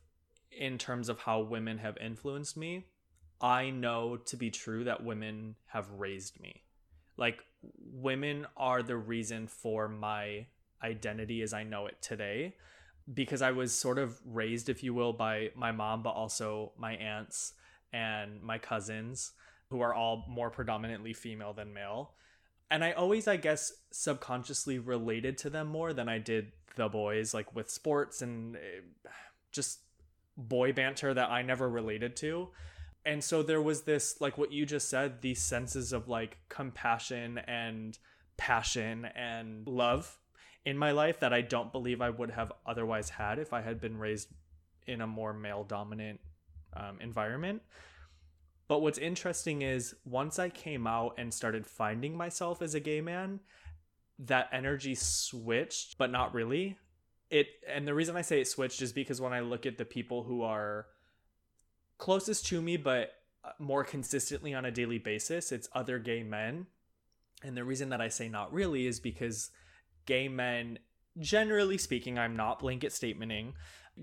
[0.57, 2.85] in terms of how women have influenced me,
[3.41, 6.63] I know to be true that women have raised me.
[7.17, 7.43] Like,
[7.77, 10.45] women are the reason for my
[10.81, 12.55] identity as I know it today
[13.13, 16.93] because I was sort of raised, if you will, by my mom, but also my
[16.93, 17.51] aunts
[17.91, 19.33] and my cousins,
[19.73, 22.13] who are all more predominantly female than male
[22.73, 27.31] and I always, I guess, subconsciously related to them more than I did the boys,
[27.31, 29.09] like with sports and eh,
[29.51, 29.81] just
[30.35, 32.49] boy banter that I never related to.
[33.05, 37.37] And so there was this, like what you just said, these senses of like compassion
[37.37, 37.95] and
[38.37, 40.17] passion and love
[40.65, 43.79] in my life that I don't believe I would have otherwise had if I had
[43.79, 44.29] been raised
[44.87, 46.21] in a more male dominant
[46.75, 47.61] um, environment.
[48.67, 53.01] But what's interesting is once I came out and started finding myself as a gay
[53.01, 53.39] man,
[54.19, 56.77] that energy switched, but not really.
[57.29, 59.85] It and the reason I say it switched is because when I look at the
[59.85, 60.87] people who are
[61.97, 63.11] closest to me but
[63.43, 66.67] uh, more consistently on a daily basis, it's other gay men.
[67.43, 69.51] And the reason that I say not really is because
[70.05, 70.79] gay men
[71.19, 73.53] generally speaking, I'm not blanket statementing,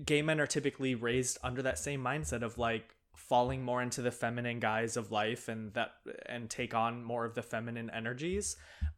[0.05, 4.11] gay men are typically raised under that same mindset of like falling more into the
[4.11, 5.91] feminine guise of life and that
[6.25, 8.55] and take on more of the feminine energies.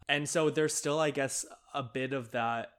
[0.10, 2.72] And so there's still I guess a bit of that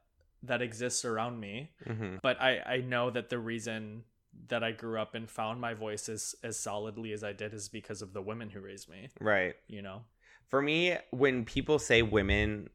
[0.42, 2.16] that exists around me, Mm-hmm.
[2.22, 4.04] but I I know that the reason
[4.48, 7.68] that I grew up and found my voice as as solidly as I did is
[7.68, 9.54] because of the women who raised me, Right.
[9.68, 10.02] you know.
[10.48, 12.68] For me, when people say women,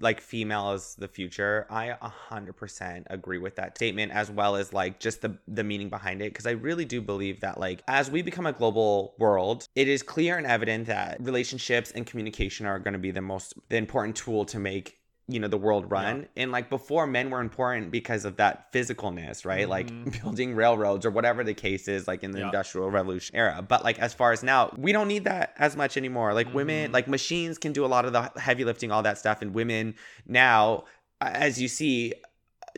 [0.00, 1.94] like female is the future, I
[2.30, 6.32] 100% agree with that statement as well as like just the the meaning behind it
[6.32, 10.02] because I really do believe that like as we become a global world, it is
[10.02, 14.16] clear and evident that relationships and communication are going to be the most the important
[14.16, 14.98] tool to make
[15.30, 19.44] you know the world run and like before men were important because of that physicalness
[19.44, 20.22] right like Mhm.
[20.22, 22.46] building railroads or whatever the case is like in the Yeah.
[22.46, 25.96] industrial revolution era but like as far as now we don't need that as much
[25.98, 26.94] anymore like women Mhm.
[26.94, 29.94] like machines can do a lot of the heavy lifting all that stuff and women
[30.26, 30.84] now
[31.20, 32.14] as you see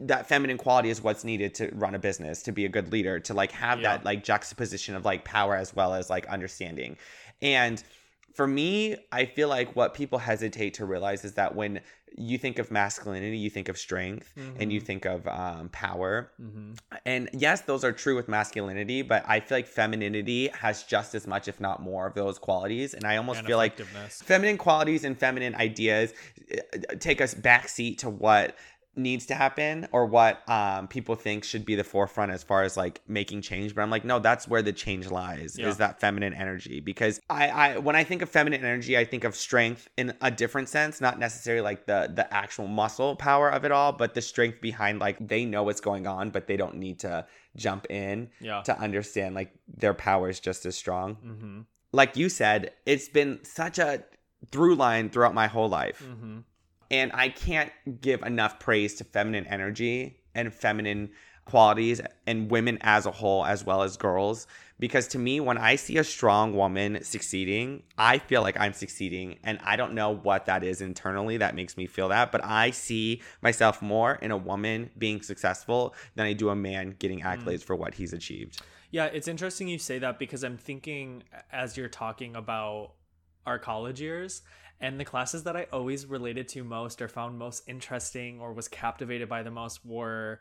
[0.01, 3.21] that feminine quality is what's needed to run a business to be a good leader
[3.21, 3.97] to like have Yeah.
[3.97, 6.97] that like juxtaposition of like power as well as like understanding
[7.43, 7.83] and
[8.35, 11.81] for me i feel like what people hesitate to realize is that when
[12.17, 14.85] you think of masculinity you think of strength and you Mhm.
[14.85, 16.73] think of um, power Mm-hmm.
[17.07, 21.27] and yes those are true with masculinity but i feel like femininity has just as
[21.27, 23.79] much if not more of those qualities and i almost And feel like
[24.11, 26.13] feminine qualities and feminine ideas
[26.53, 28.57] uh, take us backseat to what
[28.97, 32.77] needs to happen or what um, people think should be the forefront as far as
[32.77, 35.69] like making change but i'm like no that's where the change lies Yeah.
[35.69, 39.23] is that feminine energy because I, I when i think of feminine energy i think
[39.25, 43.65] of strength in a different sense not necessarily like the the actual muscle power of
[43.65, 46.75] it all but the strength behind like they know what's going on but they don't
[46.77, 47.25] need to
[47.57, 48.63] jump in Yeah.
[48.63, 51.61] to understand like their power is just as strong Mm-hmm.
[51.93, 54.05] like you said, it's been such a
[54.51, 56.03] through line throughout my whole life.
[56.07, 56.39] Mm-hmm.
[56.91, 61.11] And I can't give enough praise to feminine energy and feminine
[61.45, 64.47] qualities and women as a whole, as well as girls.
[64.79, 69.39] Because to me, when I see a strong woman succeeding, I feel like I'm succeeding.
[69.45, 72.33] And I don't know what that is internally that makes me feel that.
[72.33, 76.97] But I see myself more in a woman being successful than I do a man
[76.99, 77.25] getting mm.
[77.25, 78.63] accolades for what he's achieved.
[78.91, 82.93] Yeah, it's interesting you say that because I'm thinking as you're talking about
[83.47, 84.43] our college years
[84.81, 88.69] and the classes that I always related to most or found most interesting or was
[88.69, 90.41] captivated by the most were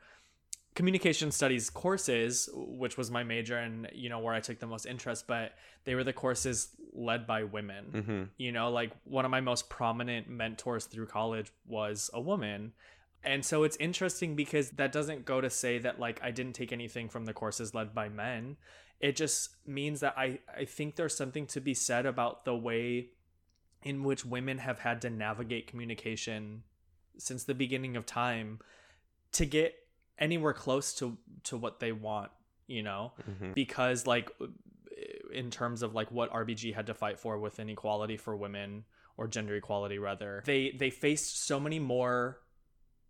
[0.75, 4.85] communication studies courses which was my major and you know where I took the most
[4.85, 7.85] interest but they were the courses led by women.
[8.05, 12.73] Hmm you know like one of my most prominent mentors through college was a woman.
[13.21, 16.71] And so it's interesting because that doesn't go to say that like i didn't take
[16.71, 18.55] anything from the courses led by men.
[19.01, 23.09] It just means that i i think there's something to be said about the way
[23.83, 26.63] in which women have had to navigate communication
[27.17, 28.59] since the beginning of time
[29.31, 29.75] to get
[30.17, 32.31] anywhere close to to what they want
[32.67, 33.55] you know, Mhm.
[33.55, 34.29] because like
[35.33, 38.85] in terms of like what RBG had to fight for with inequality for women
[39.17, 42.41] or gender equality rather, they they faced so many more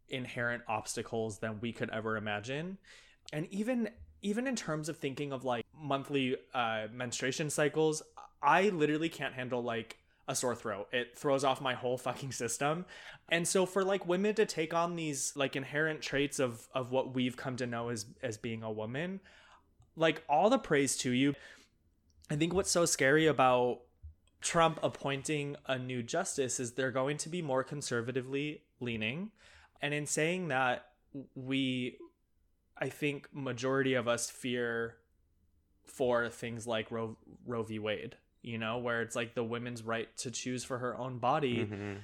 [0.07, 2.77] inherent obstacles than we could ever imagine.
[3.33, 3.89] And even
[4.21, 8.01] even in terms of thinking of like monthly uh menstruation cycles,
[8.41, 9.97] I literally can't handle like
[10.29, 10.87] a sore throat.
[10.93, 12.85] It throws off my whole fucking system.
[13.29, 17.13] And so for like women to take on these like inherent traits of of what
[17.13, 19.19] we've come to know as as being a woman,
[19.97, 21.33] like all the praise to you.
[22.29, 23.79] I think what's so scary about
[24.39, 29.31] Trump appointing a new justice is they're going to be more conservatively leaning.
[29.81, 30.85] And in saying that,
[31.33, 31.97] we
[32.77, 34.95] I think majority of us fear
[35.85, 37.79] for things like Roe, Roe v.
[37.79, 41.65] Wade, you know, where it's like the women's right to choose for her own body
[41.65, 41.97] Mhm.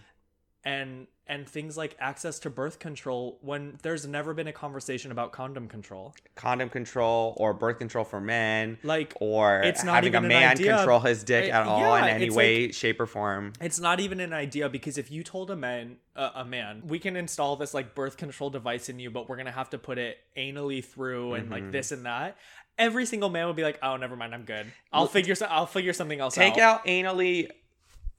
[0.63, 5.31] and and things like access to birth control when there's never been a conversation about
[5.31, 6.13] condom control.
[6.35, 10.27] condom control or birth control for men Like or It's not having a even an
[10.29, 13.79] man control his dick It- at all yeah, in any way shape or form it's
[13.79, 17.15] not even an idea because if you told a man uh, a man we can
[17.15, 20.19] install this like birth control device in you but we're gonna have to put it
[20.37, 21.71] anally through and like Mhm.
[21.71, 22.37] this and that
[22.77, 25.65] every single man would be like oh never mind i'm good i'll figure so- i'll
[25.65, 27.49] figure something else take out Take out anally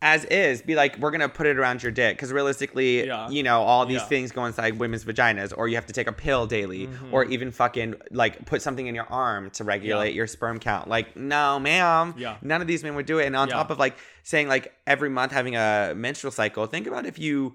[0.02, 3.30] as is be like we're gonna put it around your dick because realistically Yeah.
[3.30, 4.06] you know all these Yeah.
[4.08, 7.12] things go inside women's vaginas or you have to take a pill daily Mhm.
[7.12, 11.16] or even fucking like put something in your arm to regulate your sperm count like
[11.16, 12.36] no ma'am Yeah.
[12.42, 13.54] none of these men would do it and on Yeah.
[13.54, 17.54] top of like saying like every month having a menstrual cycle think about if you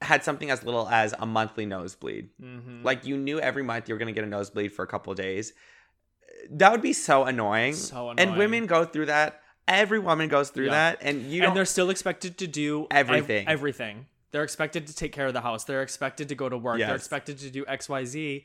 [0.00, 2.84] had something as little as a monthly nosebleed Mhm.
[2.84, 5.10] like you knew every month you were going to get a nosebleed for a couple
[5.12, 5.52] of days
[6.50, 7.74] that would be so annoying.
[7.74, 8.28] So annoying.
[8.28, 10.72] and women go through that every woman goes through Yeah.
[10.72, 13.46] that and you and they're still expected to do ev- Everything.
[13.46, 16.78] everything they're expected to take care of the house they're expected to go to work
[16.80, 18.42] they're expected to do xyz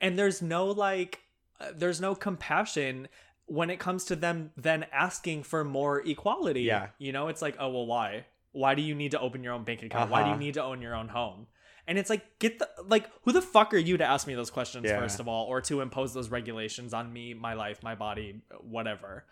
[0.00, 1.20] and there's no like
[1.60, 3.06] uh, there's no compassion
[3.46, 6.88] when it comes to them then asking for more equality Yeah.
[6.98, 9.62] you know it's like oh well why why do you need to open your own
[9.62, 10.40] bank account why do you Uh-huh.
[10.40, 11.46] need to own your own home
[11.88, 14.50] and it's like get the like who the fuck are you to ask me those
[14.50, 14.96] questions Yeah.
[15.00, 19.24] first of all or to impose those regulations on me my life my body whatever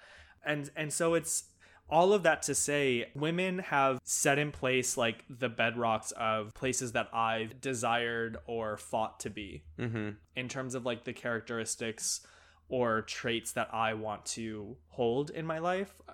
[0.44, 1.44] and and so it's
[1.88, 6.92] all of that to say women have set in place like the bedrocks of places
[6.92, 12.26] that i've desired or fought to be hmm in terms of like the characteristics
[12.68, 16.12] or traits that i want to hold in my life uh,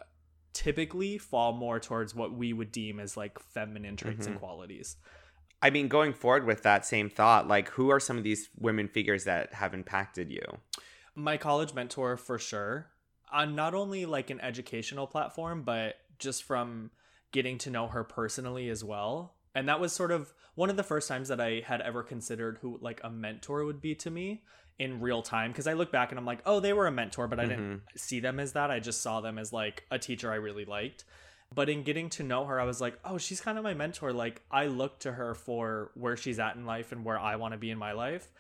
[0.53, 4.41] typically fall more towards what we would deem as like feminine traits and Mhm.
[4.41, 4.97] qualities
[5.63, 8.89] I mean, going forward with that same thought, like who are some of these women
[8.89, 10.43] figures that have impacted you?
[11.15, 12.89] my college mentor for sure.
[13.33, 16.91] On not only like an educational platform but just from
[17.33, 19.35] getting to know her personally as well.
[19.55, 22.59] And that was sort of one of the first times that i had ever considered
[22.61, 24.43] who like a mentor would be to me
[24.79, 25.51] in real time.
[25.51, 27.65] Because i look back and i'm like oh they were a mentor but i didn't
[27.65, 27.97] mm-hmm.
[27.97, 28.71] see them as that.
[28.71, 31.05] I just saw them as like a teacher i really liked
[31.55, 34.13] but in getting to know her i was like oh she's kind of my mentor.
[34.13, 37.53] Like i look to her for where she's at in life and where i want
[37.53, 38.31] to be in my life.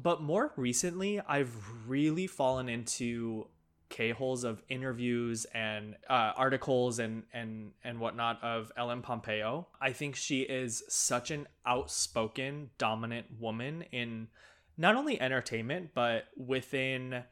[0.00, 1.54] But more recently i've
[1.86, 3.48] really fallen into
[3.90, 9.68] k-holes of interviews and uh, articles and and and whatnot of ellen pompeo.
[9.80, 14.28] I think she is such an outspoken dominant woman in
[14.76, 17.22] not only entertainment but within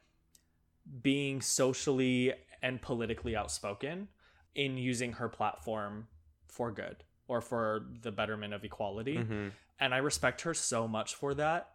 [1.01, 4.07] being socially and politically outspoken
[4.55, 6.07] in using her platform
[6.47, 9.51] for good or for the betterment of equality Mhm.
[9.79, 11.71] and I respect her so much for that.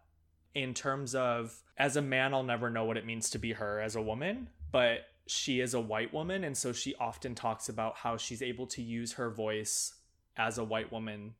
[0.55, 3.79] In terms of, as a man, I'll never know what it means to be her
[3.79, 6.43] as a woman, but she is a white woman.
[6.43, 9.93] And so she often talks about how she's able to use her voice
[10.35, 11.35] as a white woman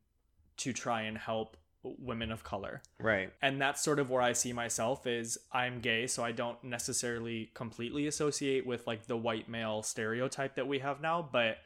[0.57, 2.81] to try and help women of color.
[2.99, 3.31] Right.
[3.41, 7.51] And that's sort of where I see myself is I'm gay, so I don't necessarily
[7.53, 11.57] completely associate with like the white male stereotype that we have now, but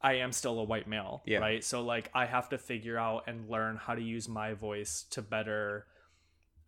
[0.00, 1.38] I am still a white male, Yeah.
[1.38, 1.62] right?
[1.64, 5.22] So like I have to figure out and learn how to use my voice to
[5.22, 5.86] better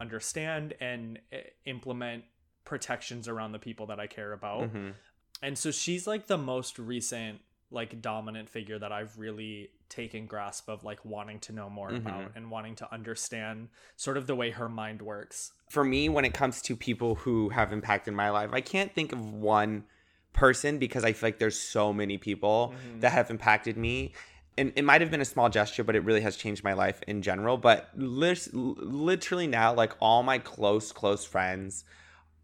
[0.00, 2.24] understand and eh, implement
[2.64, 4.72] protections around the people that I care about.
[4.72, 4.94] Mhm.
[5.42, 10.68] And so she's like the most recent like dominant figure that I've really taken grasp
[10.68, 11.96] of like wanting to know more Mhm.
[11.98, 15.52] about and wanting to understand sort of the way her mind works.
[15.70, 19.12] For me, when it comes to people who have impacted my life, I can't think
[19.12, 19.84] of one
[20.32, 23.00] person because I feel like there's so many people Mhm.
[23.02, 24.12] that have impacted me.
[24.56, 27.00] And it might have been a small gesture, but it really has changed my life
[27.06, 27.56] in general.
[27.56, 31.84] But lit- literally now, like all my close, close friends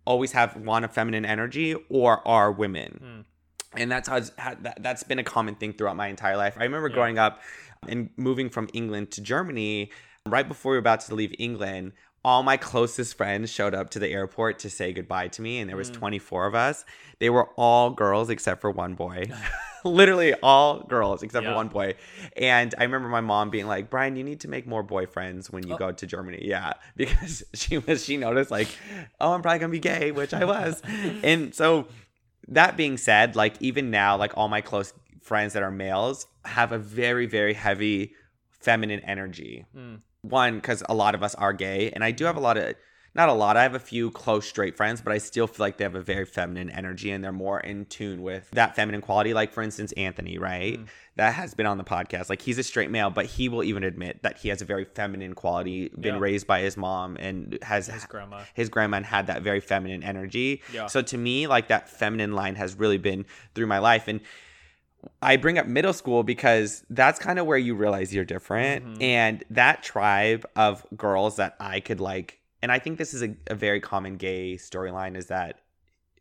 [0.05, 3.01] always have one of feminine energy or are women.
[3.03, 3.25] Mm.
[3.77, 6.57] And that's how, how that, that's been a common thing throughout my entire life.
[6.59, 6.95] I remember Yeah.
[6.95, 7.41] growing up,
[7.89, 9.91] And moving from England to Germany,
[10.29, 11.93] right before we were about to leave England,
[12.23, 15.71] all my closest friends showed up to the airport to say goodbye to me, and
[15.71, 15.95] there was mm.
[15.95, 16.85] 24 of us.
[17.21, 19.31] They were all girls except for one boy.
[19.85, 21.53] Literally all girls except Yeah.
[21.53, 21.95] for one boy.
[22.37, 25.67] And I remember my mom being like, "Brian, you need to make more boyfriends when
[25.67, 25.79] you Oh.
[25.79, 28.69] go to Germany." Yeah, because she was she noticed like,
[29.19, 30.83] "Oh, I'm probably going to be gay," which I was.
[31.23, 31.89] and so
[32.51, 34.93] that being said, like even now, like all my close
[35.23, 38.13] friends that are males have a very, very heavy
[38.51, 39.65] feminine energy.
[39.75, 40.01] Mm.
[40.23, 42.75] One, because a lot of us are gay, and I do have a lot of
[43.15, 43.57] not a lot.
[43.57, 46.01] I have a few close straight friends, but I still feel like they have a
[46.01, 49.35] very feminine energy and they're more in tune with that feminine quality.
[49.35, 50.79] Like for instance, Anthony, right?
[50.79, 50.87] Mm.
[51.17, 52.31] That has been on the podcast.
[52.31, 54.85] Like he's a straight male, but he will even admit that he has a very
[54.85, 56.21] feminine quality, been Yeah.
[56.21, 58.43] raised by his mom and has His grandma.
[58.55, 60.63] his grandma and had that very feminine energy.
[60.73, 60.87] Yeah.
[60.87, 64.09] So to me, like that feminine line has really been through my life.
[64.09, 64.21] And
[65.23, 68.85] I bring up middle school because that's kind of where you realize you're different.
[68.85, 69.03] Mhm.
[69.03, 73.35] And that tribe of girls that I could like, and I think this is a,
[73.47, 75.61] a very common gay storyline is that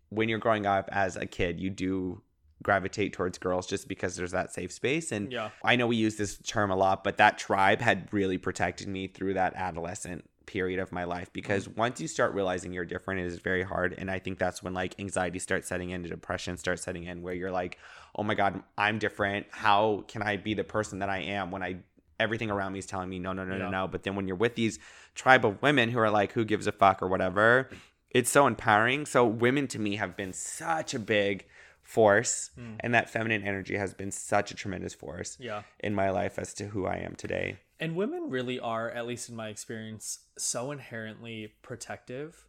[0.10, 2.22] when you're growing up as a kid, you do
[2.62, 5.12] gravitate towards girls just because there's that safe space.
[5.12, 5.50] And Yeah.
[5.64, 9.08] I know we use this term a lot, but that tribe had really protected me
[9.08, 11.80] through that adolescent period of my life because mm-hmm.
[11.80, 13.94] once you start realizing you're different, it is very hard.
[13.98, 17.36] And I think that's when like anxiety starts setting in, depression starts setting in, where
[17.36, 17.78] you're like,
[18.16, 19.46] oh my God, I'm different.
[19.52, 21.78] How can I be the person that I am when I
[22.20, 23.64] everything around me is telling me no, no, no, Yeah.
[23.66, 23.88] no, no.
[23.88, 24.80] But then when you're with these
[25.16, 27.70] tribe of women who are like, who gives a fuck or whatever,
[28.10, 29.06] it's so empowering.
[29.06, 31.46] So women to me have been such a big
[31.82, 32.76] force Mm.
[32.82, 35.64] and that feminine energy has been such a tremendous force Yeah.
[35.80, 37.58] in my life as to who I am today.
[37.80, 42.46] And women really are, at least in my experience, so inherently protective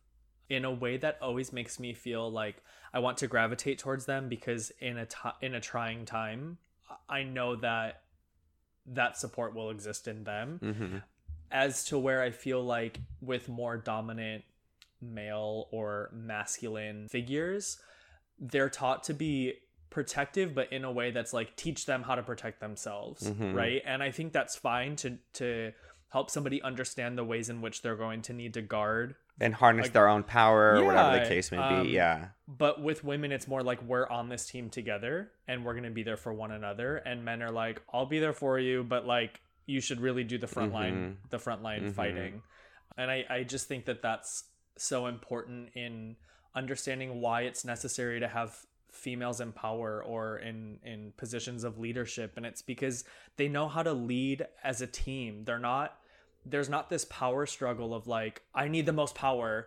[0.50, 2.56] in a way that always makes me feel like
[2.92, 5.06] I want to gravitate towards them because in a
[5.40, 6.58] in a trying time,
[7.08, 8.02] I know that
[8.86, 10.58] that support will exist in them.
[10.60, 10.96] hmm
[11.50, 14.44] As to where I feel like with more dominant
[15.00, 17.78] male or masculine figures,
[18.38, 19.54] they're taught to be
[19.90, 23.52] protective but in a way that's like teach them how to protect themselves Mhm.
[23.54, 25.72] right and i think that's fine to to
[26.10, 29.86] help somebody understand the ways in which they're going to need to guard And harness
[29.86, 31.90] Like- their own power or whatever the case may um, be.
[31.92, 32.28] Yeah.
[32.46, 35.90] but with women it's more like we're on this team together and we're going to
[35.90, 39.06] be there for one another and men are like i'll be there for you but
[39.06, 41.30] like you should really do the front line Mhm.
[41.30, 41.92] the front line Mhm.
[41.94, 42.42] fighting
[42.98, 44.44] and i i just think that that's
[44.76, 46.16] so important in
[46.54, 48.54] understanding why it's necessary to have
[48.90, 53.04] females in power or in in positions of leadership and it's because
[53.36, 55.96] they know how to lead as a team they're not
[56.46, 59.66] there's not this power struggle of like i need the most power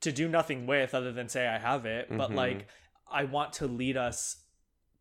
[0.00, 2.34] to do nothing with other than say i have it but Mhm.
[2.34, 2.66] like
[3.10, 4.42] i want to lead us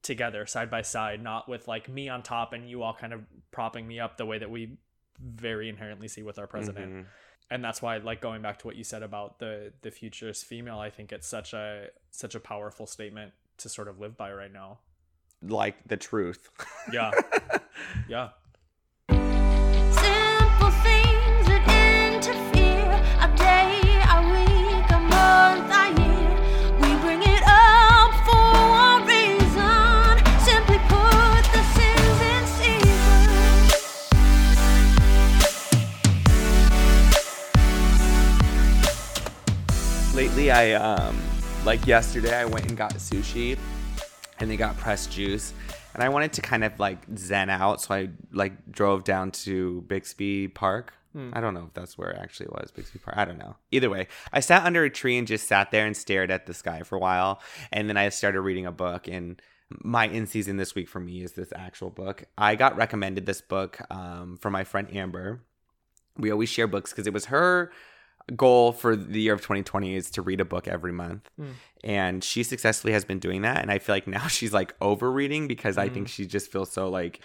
[0.01, 3.21] together side by side not with like me on top and you all kind of
[3.51, 4.77] propping me up the way that we
[5.19, 7.05] very inherently see with our president Mhm.
[7.49, 10.79] and that's why like going back to what you said about the the futurist female
[10.79, 14.51] i think it's such a such a powerful statement to sort of live by right
[14.53, 14.79] now
[15.41, 16.49] Like the truth.
[16.91, 17.11] yeah
[18.07, 18.29] yeah
[40.13, 41.15] Lately, I um
[41.63, 43.57] like yesterday, I went and got sushi,
[44.39, 45.53] and they got pressed juice,
[45.93, 49.81] and I wanted to kind of like zen out, so I like drove down to
[49.87, 50.93] Bixby Park.
[51.33, 53.17] I don't know if that's where it actually was, Bixby Park.
[53.17, 53.55] I don't know.
[53.71, 56.53] Either way, I sat under a tree and just sat there and stared at the
[56.53, 57.41] sky for a while,
[57.71, 59.41] and then I started reading a book and.
[59.83, 62.23] My in season this week for me is this actual book.
[62.37, 65.41] I got recommended this book um, from my friend Amber.
[66.17, 67.73] We always share books because it was her
[68.33, 71.49] goal for the year of 2020 is to read a book every month Mm.
[71.83, 75.09] and she successfully has been doing that and i feel like now she's like over
[75.11, 77.19] reading because i think she just feels so like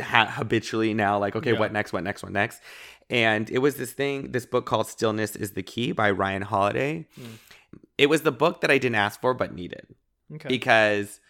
[0.00, 1.58] ha- habitually now like okay Yeah.
[1.58, 2.60] what next what next what next
[3.08, 7.06] and it was this thing this book called stillness is the key by ryan holiday
[7.18, 7.26] Mm.
[7.98, 9.86] it was the book that i didn't ask for but needed
[10.34, 11.20] okay because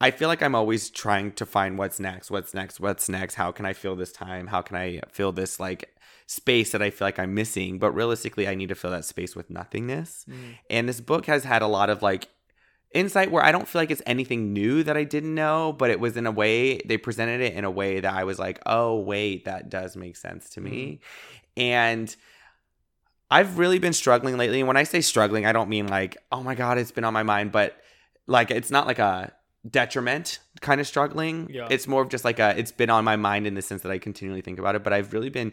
[0.00, 3.36] I feel like I'm always trying to find what's next, what's next, what's next.
[3.36, 4.48] How can I fill this time?
[4.48, 5.94] How can I fill this like
[6.26, 7.78] space that I feel like I'm missing?
[7.78, 10.24] But realistically, I need to fill that space with nothingness.
[10.28, 10.34] Mm.
[10.70, 12.26] And this book has had a lot of like
[12.94, 16.00] insight where I don't feel like it's anything new that I didn't know, but it
[16.00, 19.00] was in a way they presented it in a way that I was like, oh,
[19.00, 21.00] wait, that does make sense to me.
[21.56, 22.14] And
[23.30, 24.60] I've really been struggling lately.
[24.60, 27.14] And when I say struggling, I don't mean like, oh my God, it's been on
[27.14, 27.76] my mind, but
[28.26, 29.32] like it's not like a
[29.68, 31.48] detriment kind of struggling.
[31.50, 31.68] Yeah.
[31.70, 33.92] It's more of just like a it's been on my mind in the sense that
[33.92, 35.52] I continually think about it, but I've really been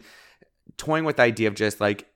[0.76, 2.06] toying with the idea of just like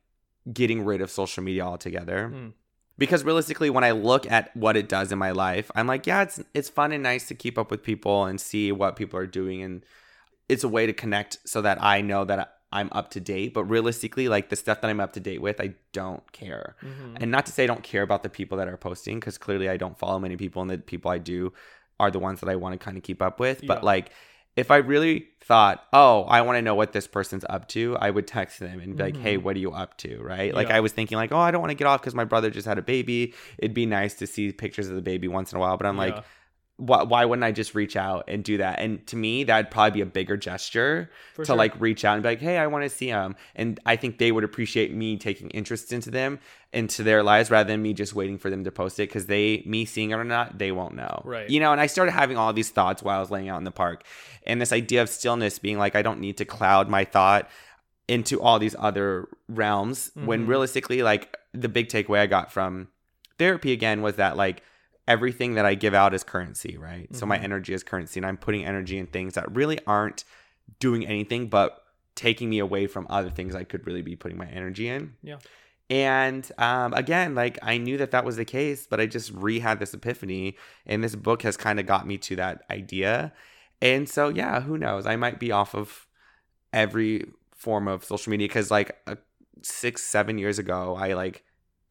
[0.53, 2.31] getting rid of social media altogether.
[2.35, 2.53] Mm.
[2.97, 6.23] Because realistically when I look at what it does in my life, I'm like, yeah,
[6.23, 9.27] it's it's fun and nice to keep up with people and see what people are
[9.27, 9.85] doing and
[10.49, 13.65] it's a way to connect so that I know that I'm up to date, but
[13.65, 16.77] realistically like the stuff that I'm up to date with, I don't care.
[16.83, 17.17] Mhm.
[17.21, 19.69] And not to say I don't care about the people that are posting, because clearly
[19.69, 21.53] I don't follow many people, and the people I do
[22.01, 23.65] are the ones that I want to kind of keep up with.
[23.67, 24.11] But like,
[24.57, 28.09] if I really thought, oh, I want to know what this person's up to, I
[28.11, 29.43] would text them and be like, hey, Mhm.
[29.43, 30.23] what are you up to?
[30.23, 30.55] Right?
[30.55, 32.51] Like, I was thinking, like, oh, I don't want to get off because my brother
[32.51, 33.35] just had a baby.
[33.59, 35.77] It'd be nice to see pictures of the baby once in a while.
[35.77, 36.23] But I'm like, Yeah.
[36.77, 38.81] Why, why wouldn't I just reach out and do that?
[38.81, 41.57] And to me, that'd probably be a bigger gesture For to sure.
[41.57, 43.37] like reach out and be like, hey, I want to see them.
[43.55, 46.41] And I think they would appreciate me taking interest into them,
[46.73, 49.63] into their lives, rather than me just waiting for them to post it because they,
[49.65, 51.23] me seeing it or not, they won't know.
[51.25, 51.49] Right.
[51.49, 53.65] You know, and I started having all these thoughts while I was laying out in
[53.65, 54.03] the park.
[54.45, 57.49] And this idea of stillness being like, I don't need to cloud my thought
[58.09, 60.49] into all these other realms when Mhm.
[60.49, 62.89] realistically, like, the big takeaway I got from
[63.39, 64.63] therapy again was that, like,
[65.07, 67.15] everything that I give out is currency, right?
[67.15, 67.45] So my Mhm.
[67.45, 70.25] energy is currency, and I'm putting energy in things that really aren't
[70.79, 71.85] doing anything but
[72.15, 75.15] taking me away from other things I could really be putting my energy in.
[75.23, 75.39] Yeah.
[75.91, 79.59] And um, again, like I knew that that was the case, but I just re
[79.59, 83.33] had this epiphany, and this book has kind of got me to that idea.
[83.83, 85.05] And so, yeah, who knows?
[85.05, 86.07] I might be off of
[86.73, 89.17] every form of social media because, like, uh,
[89.63, 91.44] six, seven years ago, I like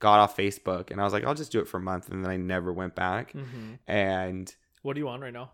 [0.04, 2.24] got off Facebook and I was like, I'll just do it for a month, and
[2.24, 3.34] then I never went back.
[3.34, 3.80] Mhm.
[3.88, 5.52] And What are you on right now?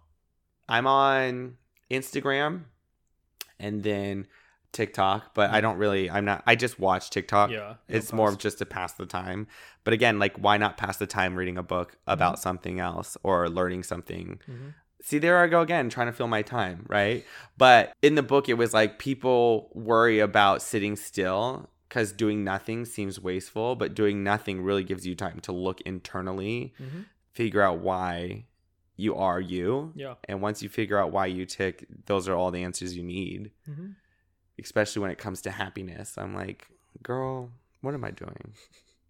[0.67, 1.57] I'm on
[1.91, 2.63] Instagram
[3.59, 4.27] and then
[4.71, 7.49] TikTok, but I don't really, I'm not, I just watch TikTok.
[7.51, 7.75] Yeah.
[7.87, 9.47] It's more of just to pass the time.
[9.83, 12.41] But again, like, why not pass the time reading a book about Mm-hmm.
[12.41, 14.39] something else or learning something?
[14.49, 14.73] Mhm.
[15.01, 17.25] See, there I go again, trying to fill my time, right?
[17.57, 22.85] But in the book, it was like people worry about sitting still because doing nothing
[22.85, 27.05] seems wasteful, but doing nothing really gives you time to look internally, Mhm.
[27.33, 28.45] figure out why
[28.95, 29.91] you are you.
[29.95, 30.15] Yeah.
[30.27, 33.51] And once you figure out why you tick, those are all the answers you need,
[33.67, 33.95] Mhm.
[34.59, 36.17] especially when it comes to happiness.
[36.17, 36.67] I'm like,
[37.01, 38.53] girl, what am I doing?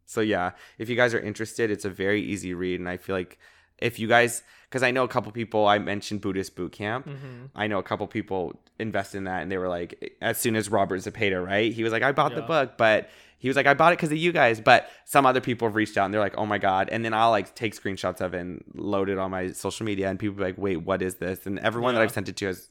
[0.06, 2.80] So, yeah, if you guys are interested, it's a very easy read.
[2.80, 3.38] And I feel like
[3.82, 7.08] if you guys, because I know a couple people, I mentioned Buddhist Boot Camp.
[7.08, 7.50] Mhm.
[7.56, 10.70] I know a couple people invest in that and they were like, as soon as
[10.70, 11.72] Robert Zapata, right?
[11.74, 13.10] He was like, I bought the book, but
[13.40, 14.60] he was like, I bought it because of you guys.
[14.62, 16.90] But some other people have reached out and they're like, oh my God.
[16.92, 20.10] And then I'll like take screenshots of it and load it on my social media.
[20.10, 21.46] And people be like, wait, what is this?
[21.46, 22.68] And everyone that I've sent it to has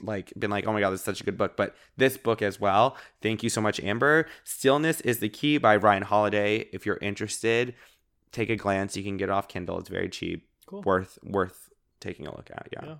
[0.00, 1.56] like been like, oh my God, this is such a good book.
[1.56, 2.96] But this book as well.
[3.20, 4.26] Thank you so much, Amber.
[4.44, 6.68] Stillness is the Key by Ryan Holiday.
[6.72, 7.74] If you're interested,
[8.32, 8.96] take a glance.
[8.96, 9.78] You can get it off Kindle.
[9.78, 10.48] It's very cheap.
[10.72, 10.82] Cool.
[10.82, 11.70] Worth, worth
[12.00, 12.68] taking a look at.
[12.72, 12.84] Yeah.
[12.84, 12.94] Yeah.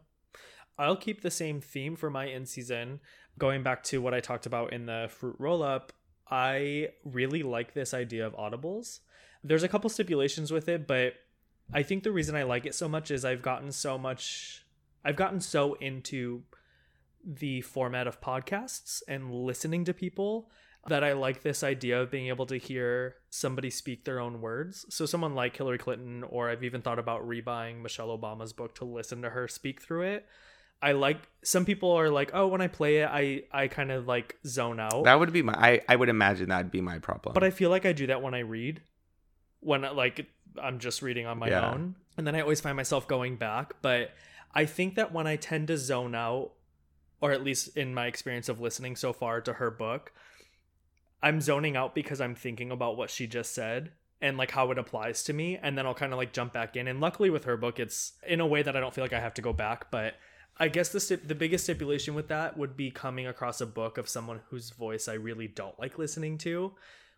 [0.79, 3.01] I'll keep the same theme for my in season.
[3.39, 5.93] Going back to what I talked about in the fruit roll up,
[6.31, 9.01] I really like this idea of audibles.
[9.43, 11.15] There's a couple stipulations with it, but
[11.73, 14.65] I think the reason I like it so much is I've gotten so much
[15.05, 16.43] I've gotten so into
[17.25, 20.51] the format of podcasts and listening to people
[20.89, 24.85] that I like this idea of being able to hear somebody speak their own words.
[24.89, 28.85] So someone like Hillary Clinton, or I've even thought about rebuying Michelle Obama's book to
[28.85, 30.27] listen to her speak through it.
[30.85, 34.09] I like some people are like, oh, when I play it, I I kind of
[34.09, 35.05] like zone out.
[35.05, 35.55] That would be my.
[35.55, 37.35] I, I would imagine that'd be my problem.
[37.35, 38.83] But I feel like I do that when I read,
[39.61, 40.27] when like
[40.61, 41.71] I'm just reading on my Yeah.
[41.71, 43.75] own, and then I always find myself going back.
[43.81, 44.11] But
[44.53, 46.51] I think that when I tend to zone out,
[47.21, 50.13] or at least in my experience of listening so far to her book,
[51.23, 54.79] I'm zoning out because I'm thinking about what she just said and like how it
[54.79, 56.89] applies to me, and then I'll kind of like jump back in.
[56.89, 59.21] And luckily with her book, it's in a way that I don't feel like I
[59.21, 60.15] have to go back, but.
[60.59, 63.97] I guess the stip- the biggest stipulation with that would be coming across a book
[63.97, 66.73] of someone whose voice I really don't like listening to,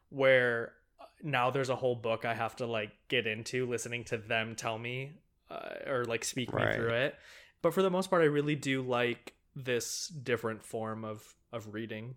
[0.09, 4.19] where uh, now there's a whole book I have to like get into listening to
[4.19, 5.15] them tell me
[5.51, 7.17] uh, or like speak me through it.
[7.61, 12.15] But for the most part, I really do like this different form of of reading.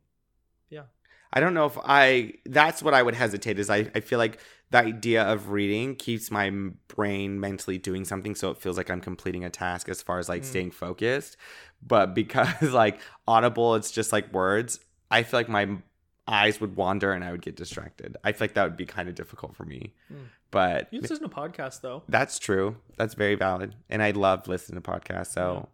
[1.34, 2.34] I don't know if I.
[2.46, 3.60] That's what I would hesitate.
[3.60, 3.90] Is I.
[3.96, 6.50] I feel like the idea of reading keeps my
[6.90, 10.28] brain mentally doing something, so it feels like I'm completing a task as far as
[10.30, 10.46] like Mm.
[10.46, 11.38] staying focused.
[11.86, 14.80] But because like Audible, it's just like words.
[15.10, 15.78] I feel like my
[16.28, 18.18] eyes would wander and I would get distracted.
[18.26, 19.94] I feel like that would be kind of difficult for me.
[20.12, 20.26] Mm.
[20.52, 22.04] But You listen to podcasts though.
[22.10, 22.76] That's true.
[22.98, 23.76] That's very valid.
[23.90, 25.70] And I love listening to podcasts, so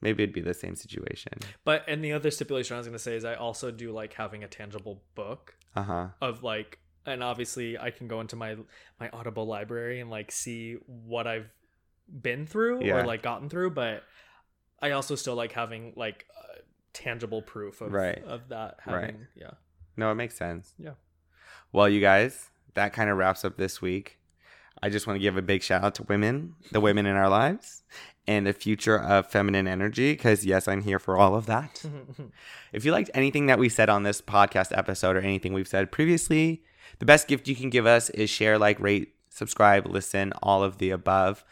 [0.00, 1.32] maybe it'd be the same situation.
[1.64, 4.44] But and the other stipulation I was to say is I also do like having
[4.44, 6.06] a tangible book Uh huh.
[6.20, 8.56] of like and obviously I can go into my
[8.98, 11.50] my Audible library and like see what I've
[12.08, 12.96] been through Yeah.
[13.02, 14.02] or like gotten through, but
[14.82, 16.58] I also still like having like uh,
[16.92, 18.22] tangible proof of Right.
[18.24, 19.14] of that Right.
[19.34, 19.52] yeah.
[19.96, 20.74] No, it makes sense.
[20.78, 20.94] Yeah.
[21.72, 24.18] Well, you guys, that kind of wraps up this week.
[24.82, 27.28] I just want to give a big shout out to women, the women in our
[27.28, 27.82] lives,
[28.30, 31.84] and the future of feminine energy, because yes, I'm here for all of that.
[32.72, 35.90] If you liked anything that we said on this podcast episode or anything we've said
[35.90, 36.62] previously,
[37.00, 40.78] the best gift you can give us is share, like, rate, subscribe, listen, all of
[40.78, 41.44] the above.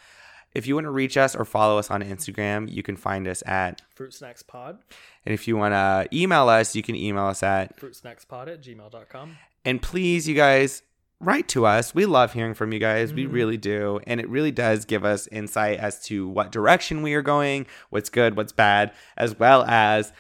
[0.55, 3.43] If you want to reach us or follow us on Instagram, you can find us
[3.47, 4.79] at, Fruit Snacks Pod,
[5.27, 8.49] and if you want to email us, you can email us at fruit snacks pod
[8.49, 9.37] at gmail.com.
[9.65, 10.83] And please, you guys,
[11.21, 11.95] write to us.
[11.95, 13.13] We love hearing from you guys.
[13.13, 13.33] We Mhm.
[13.33, 14.01] really do.
[14.07, 18.09] And it really does give us insight as to what direction we are going, what's
[18.11, 20.13] good, what's bad, as well as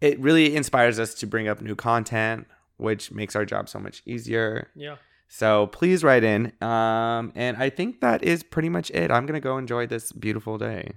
[0.00, 2.46] it really inspires us to bring up new content,
[2.78, 4.68] which makes our job so much easier.
[4.74, 4.96] Yeah.
[5.28, 6.52] So please write in.
[6.62, 9.10] Um, and I think that is pretty much it.
[9.10, 10.92] I'm going to go enjoy this beautiful day.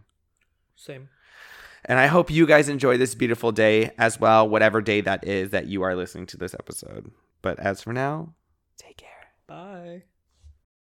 [0.75, 1.09] Same.
[1.85, 5.49] And I hope you guys enjoy this beautiful day as well, whatever day that is
[5.49, 7.09] that you are listening to this episode.
[7.41, 8.35] But as for now,
[8.77, 9.09] take care.
[9.49, 10.03] Bye.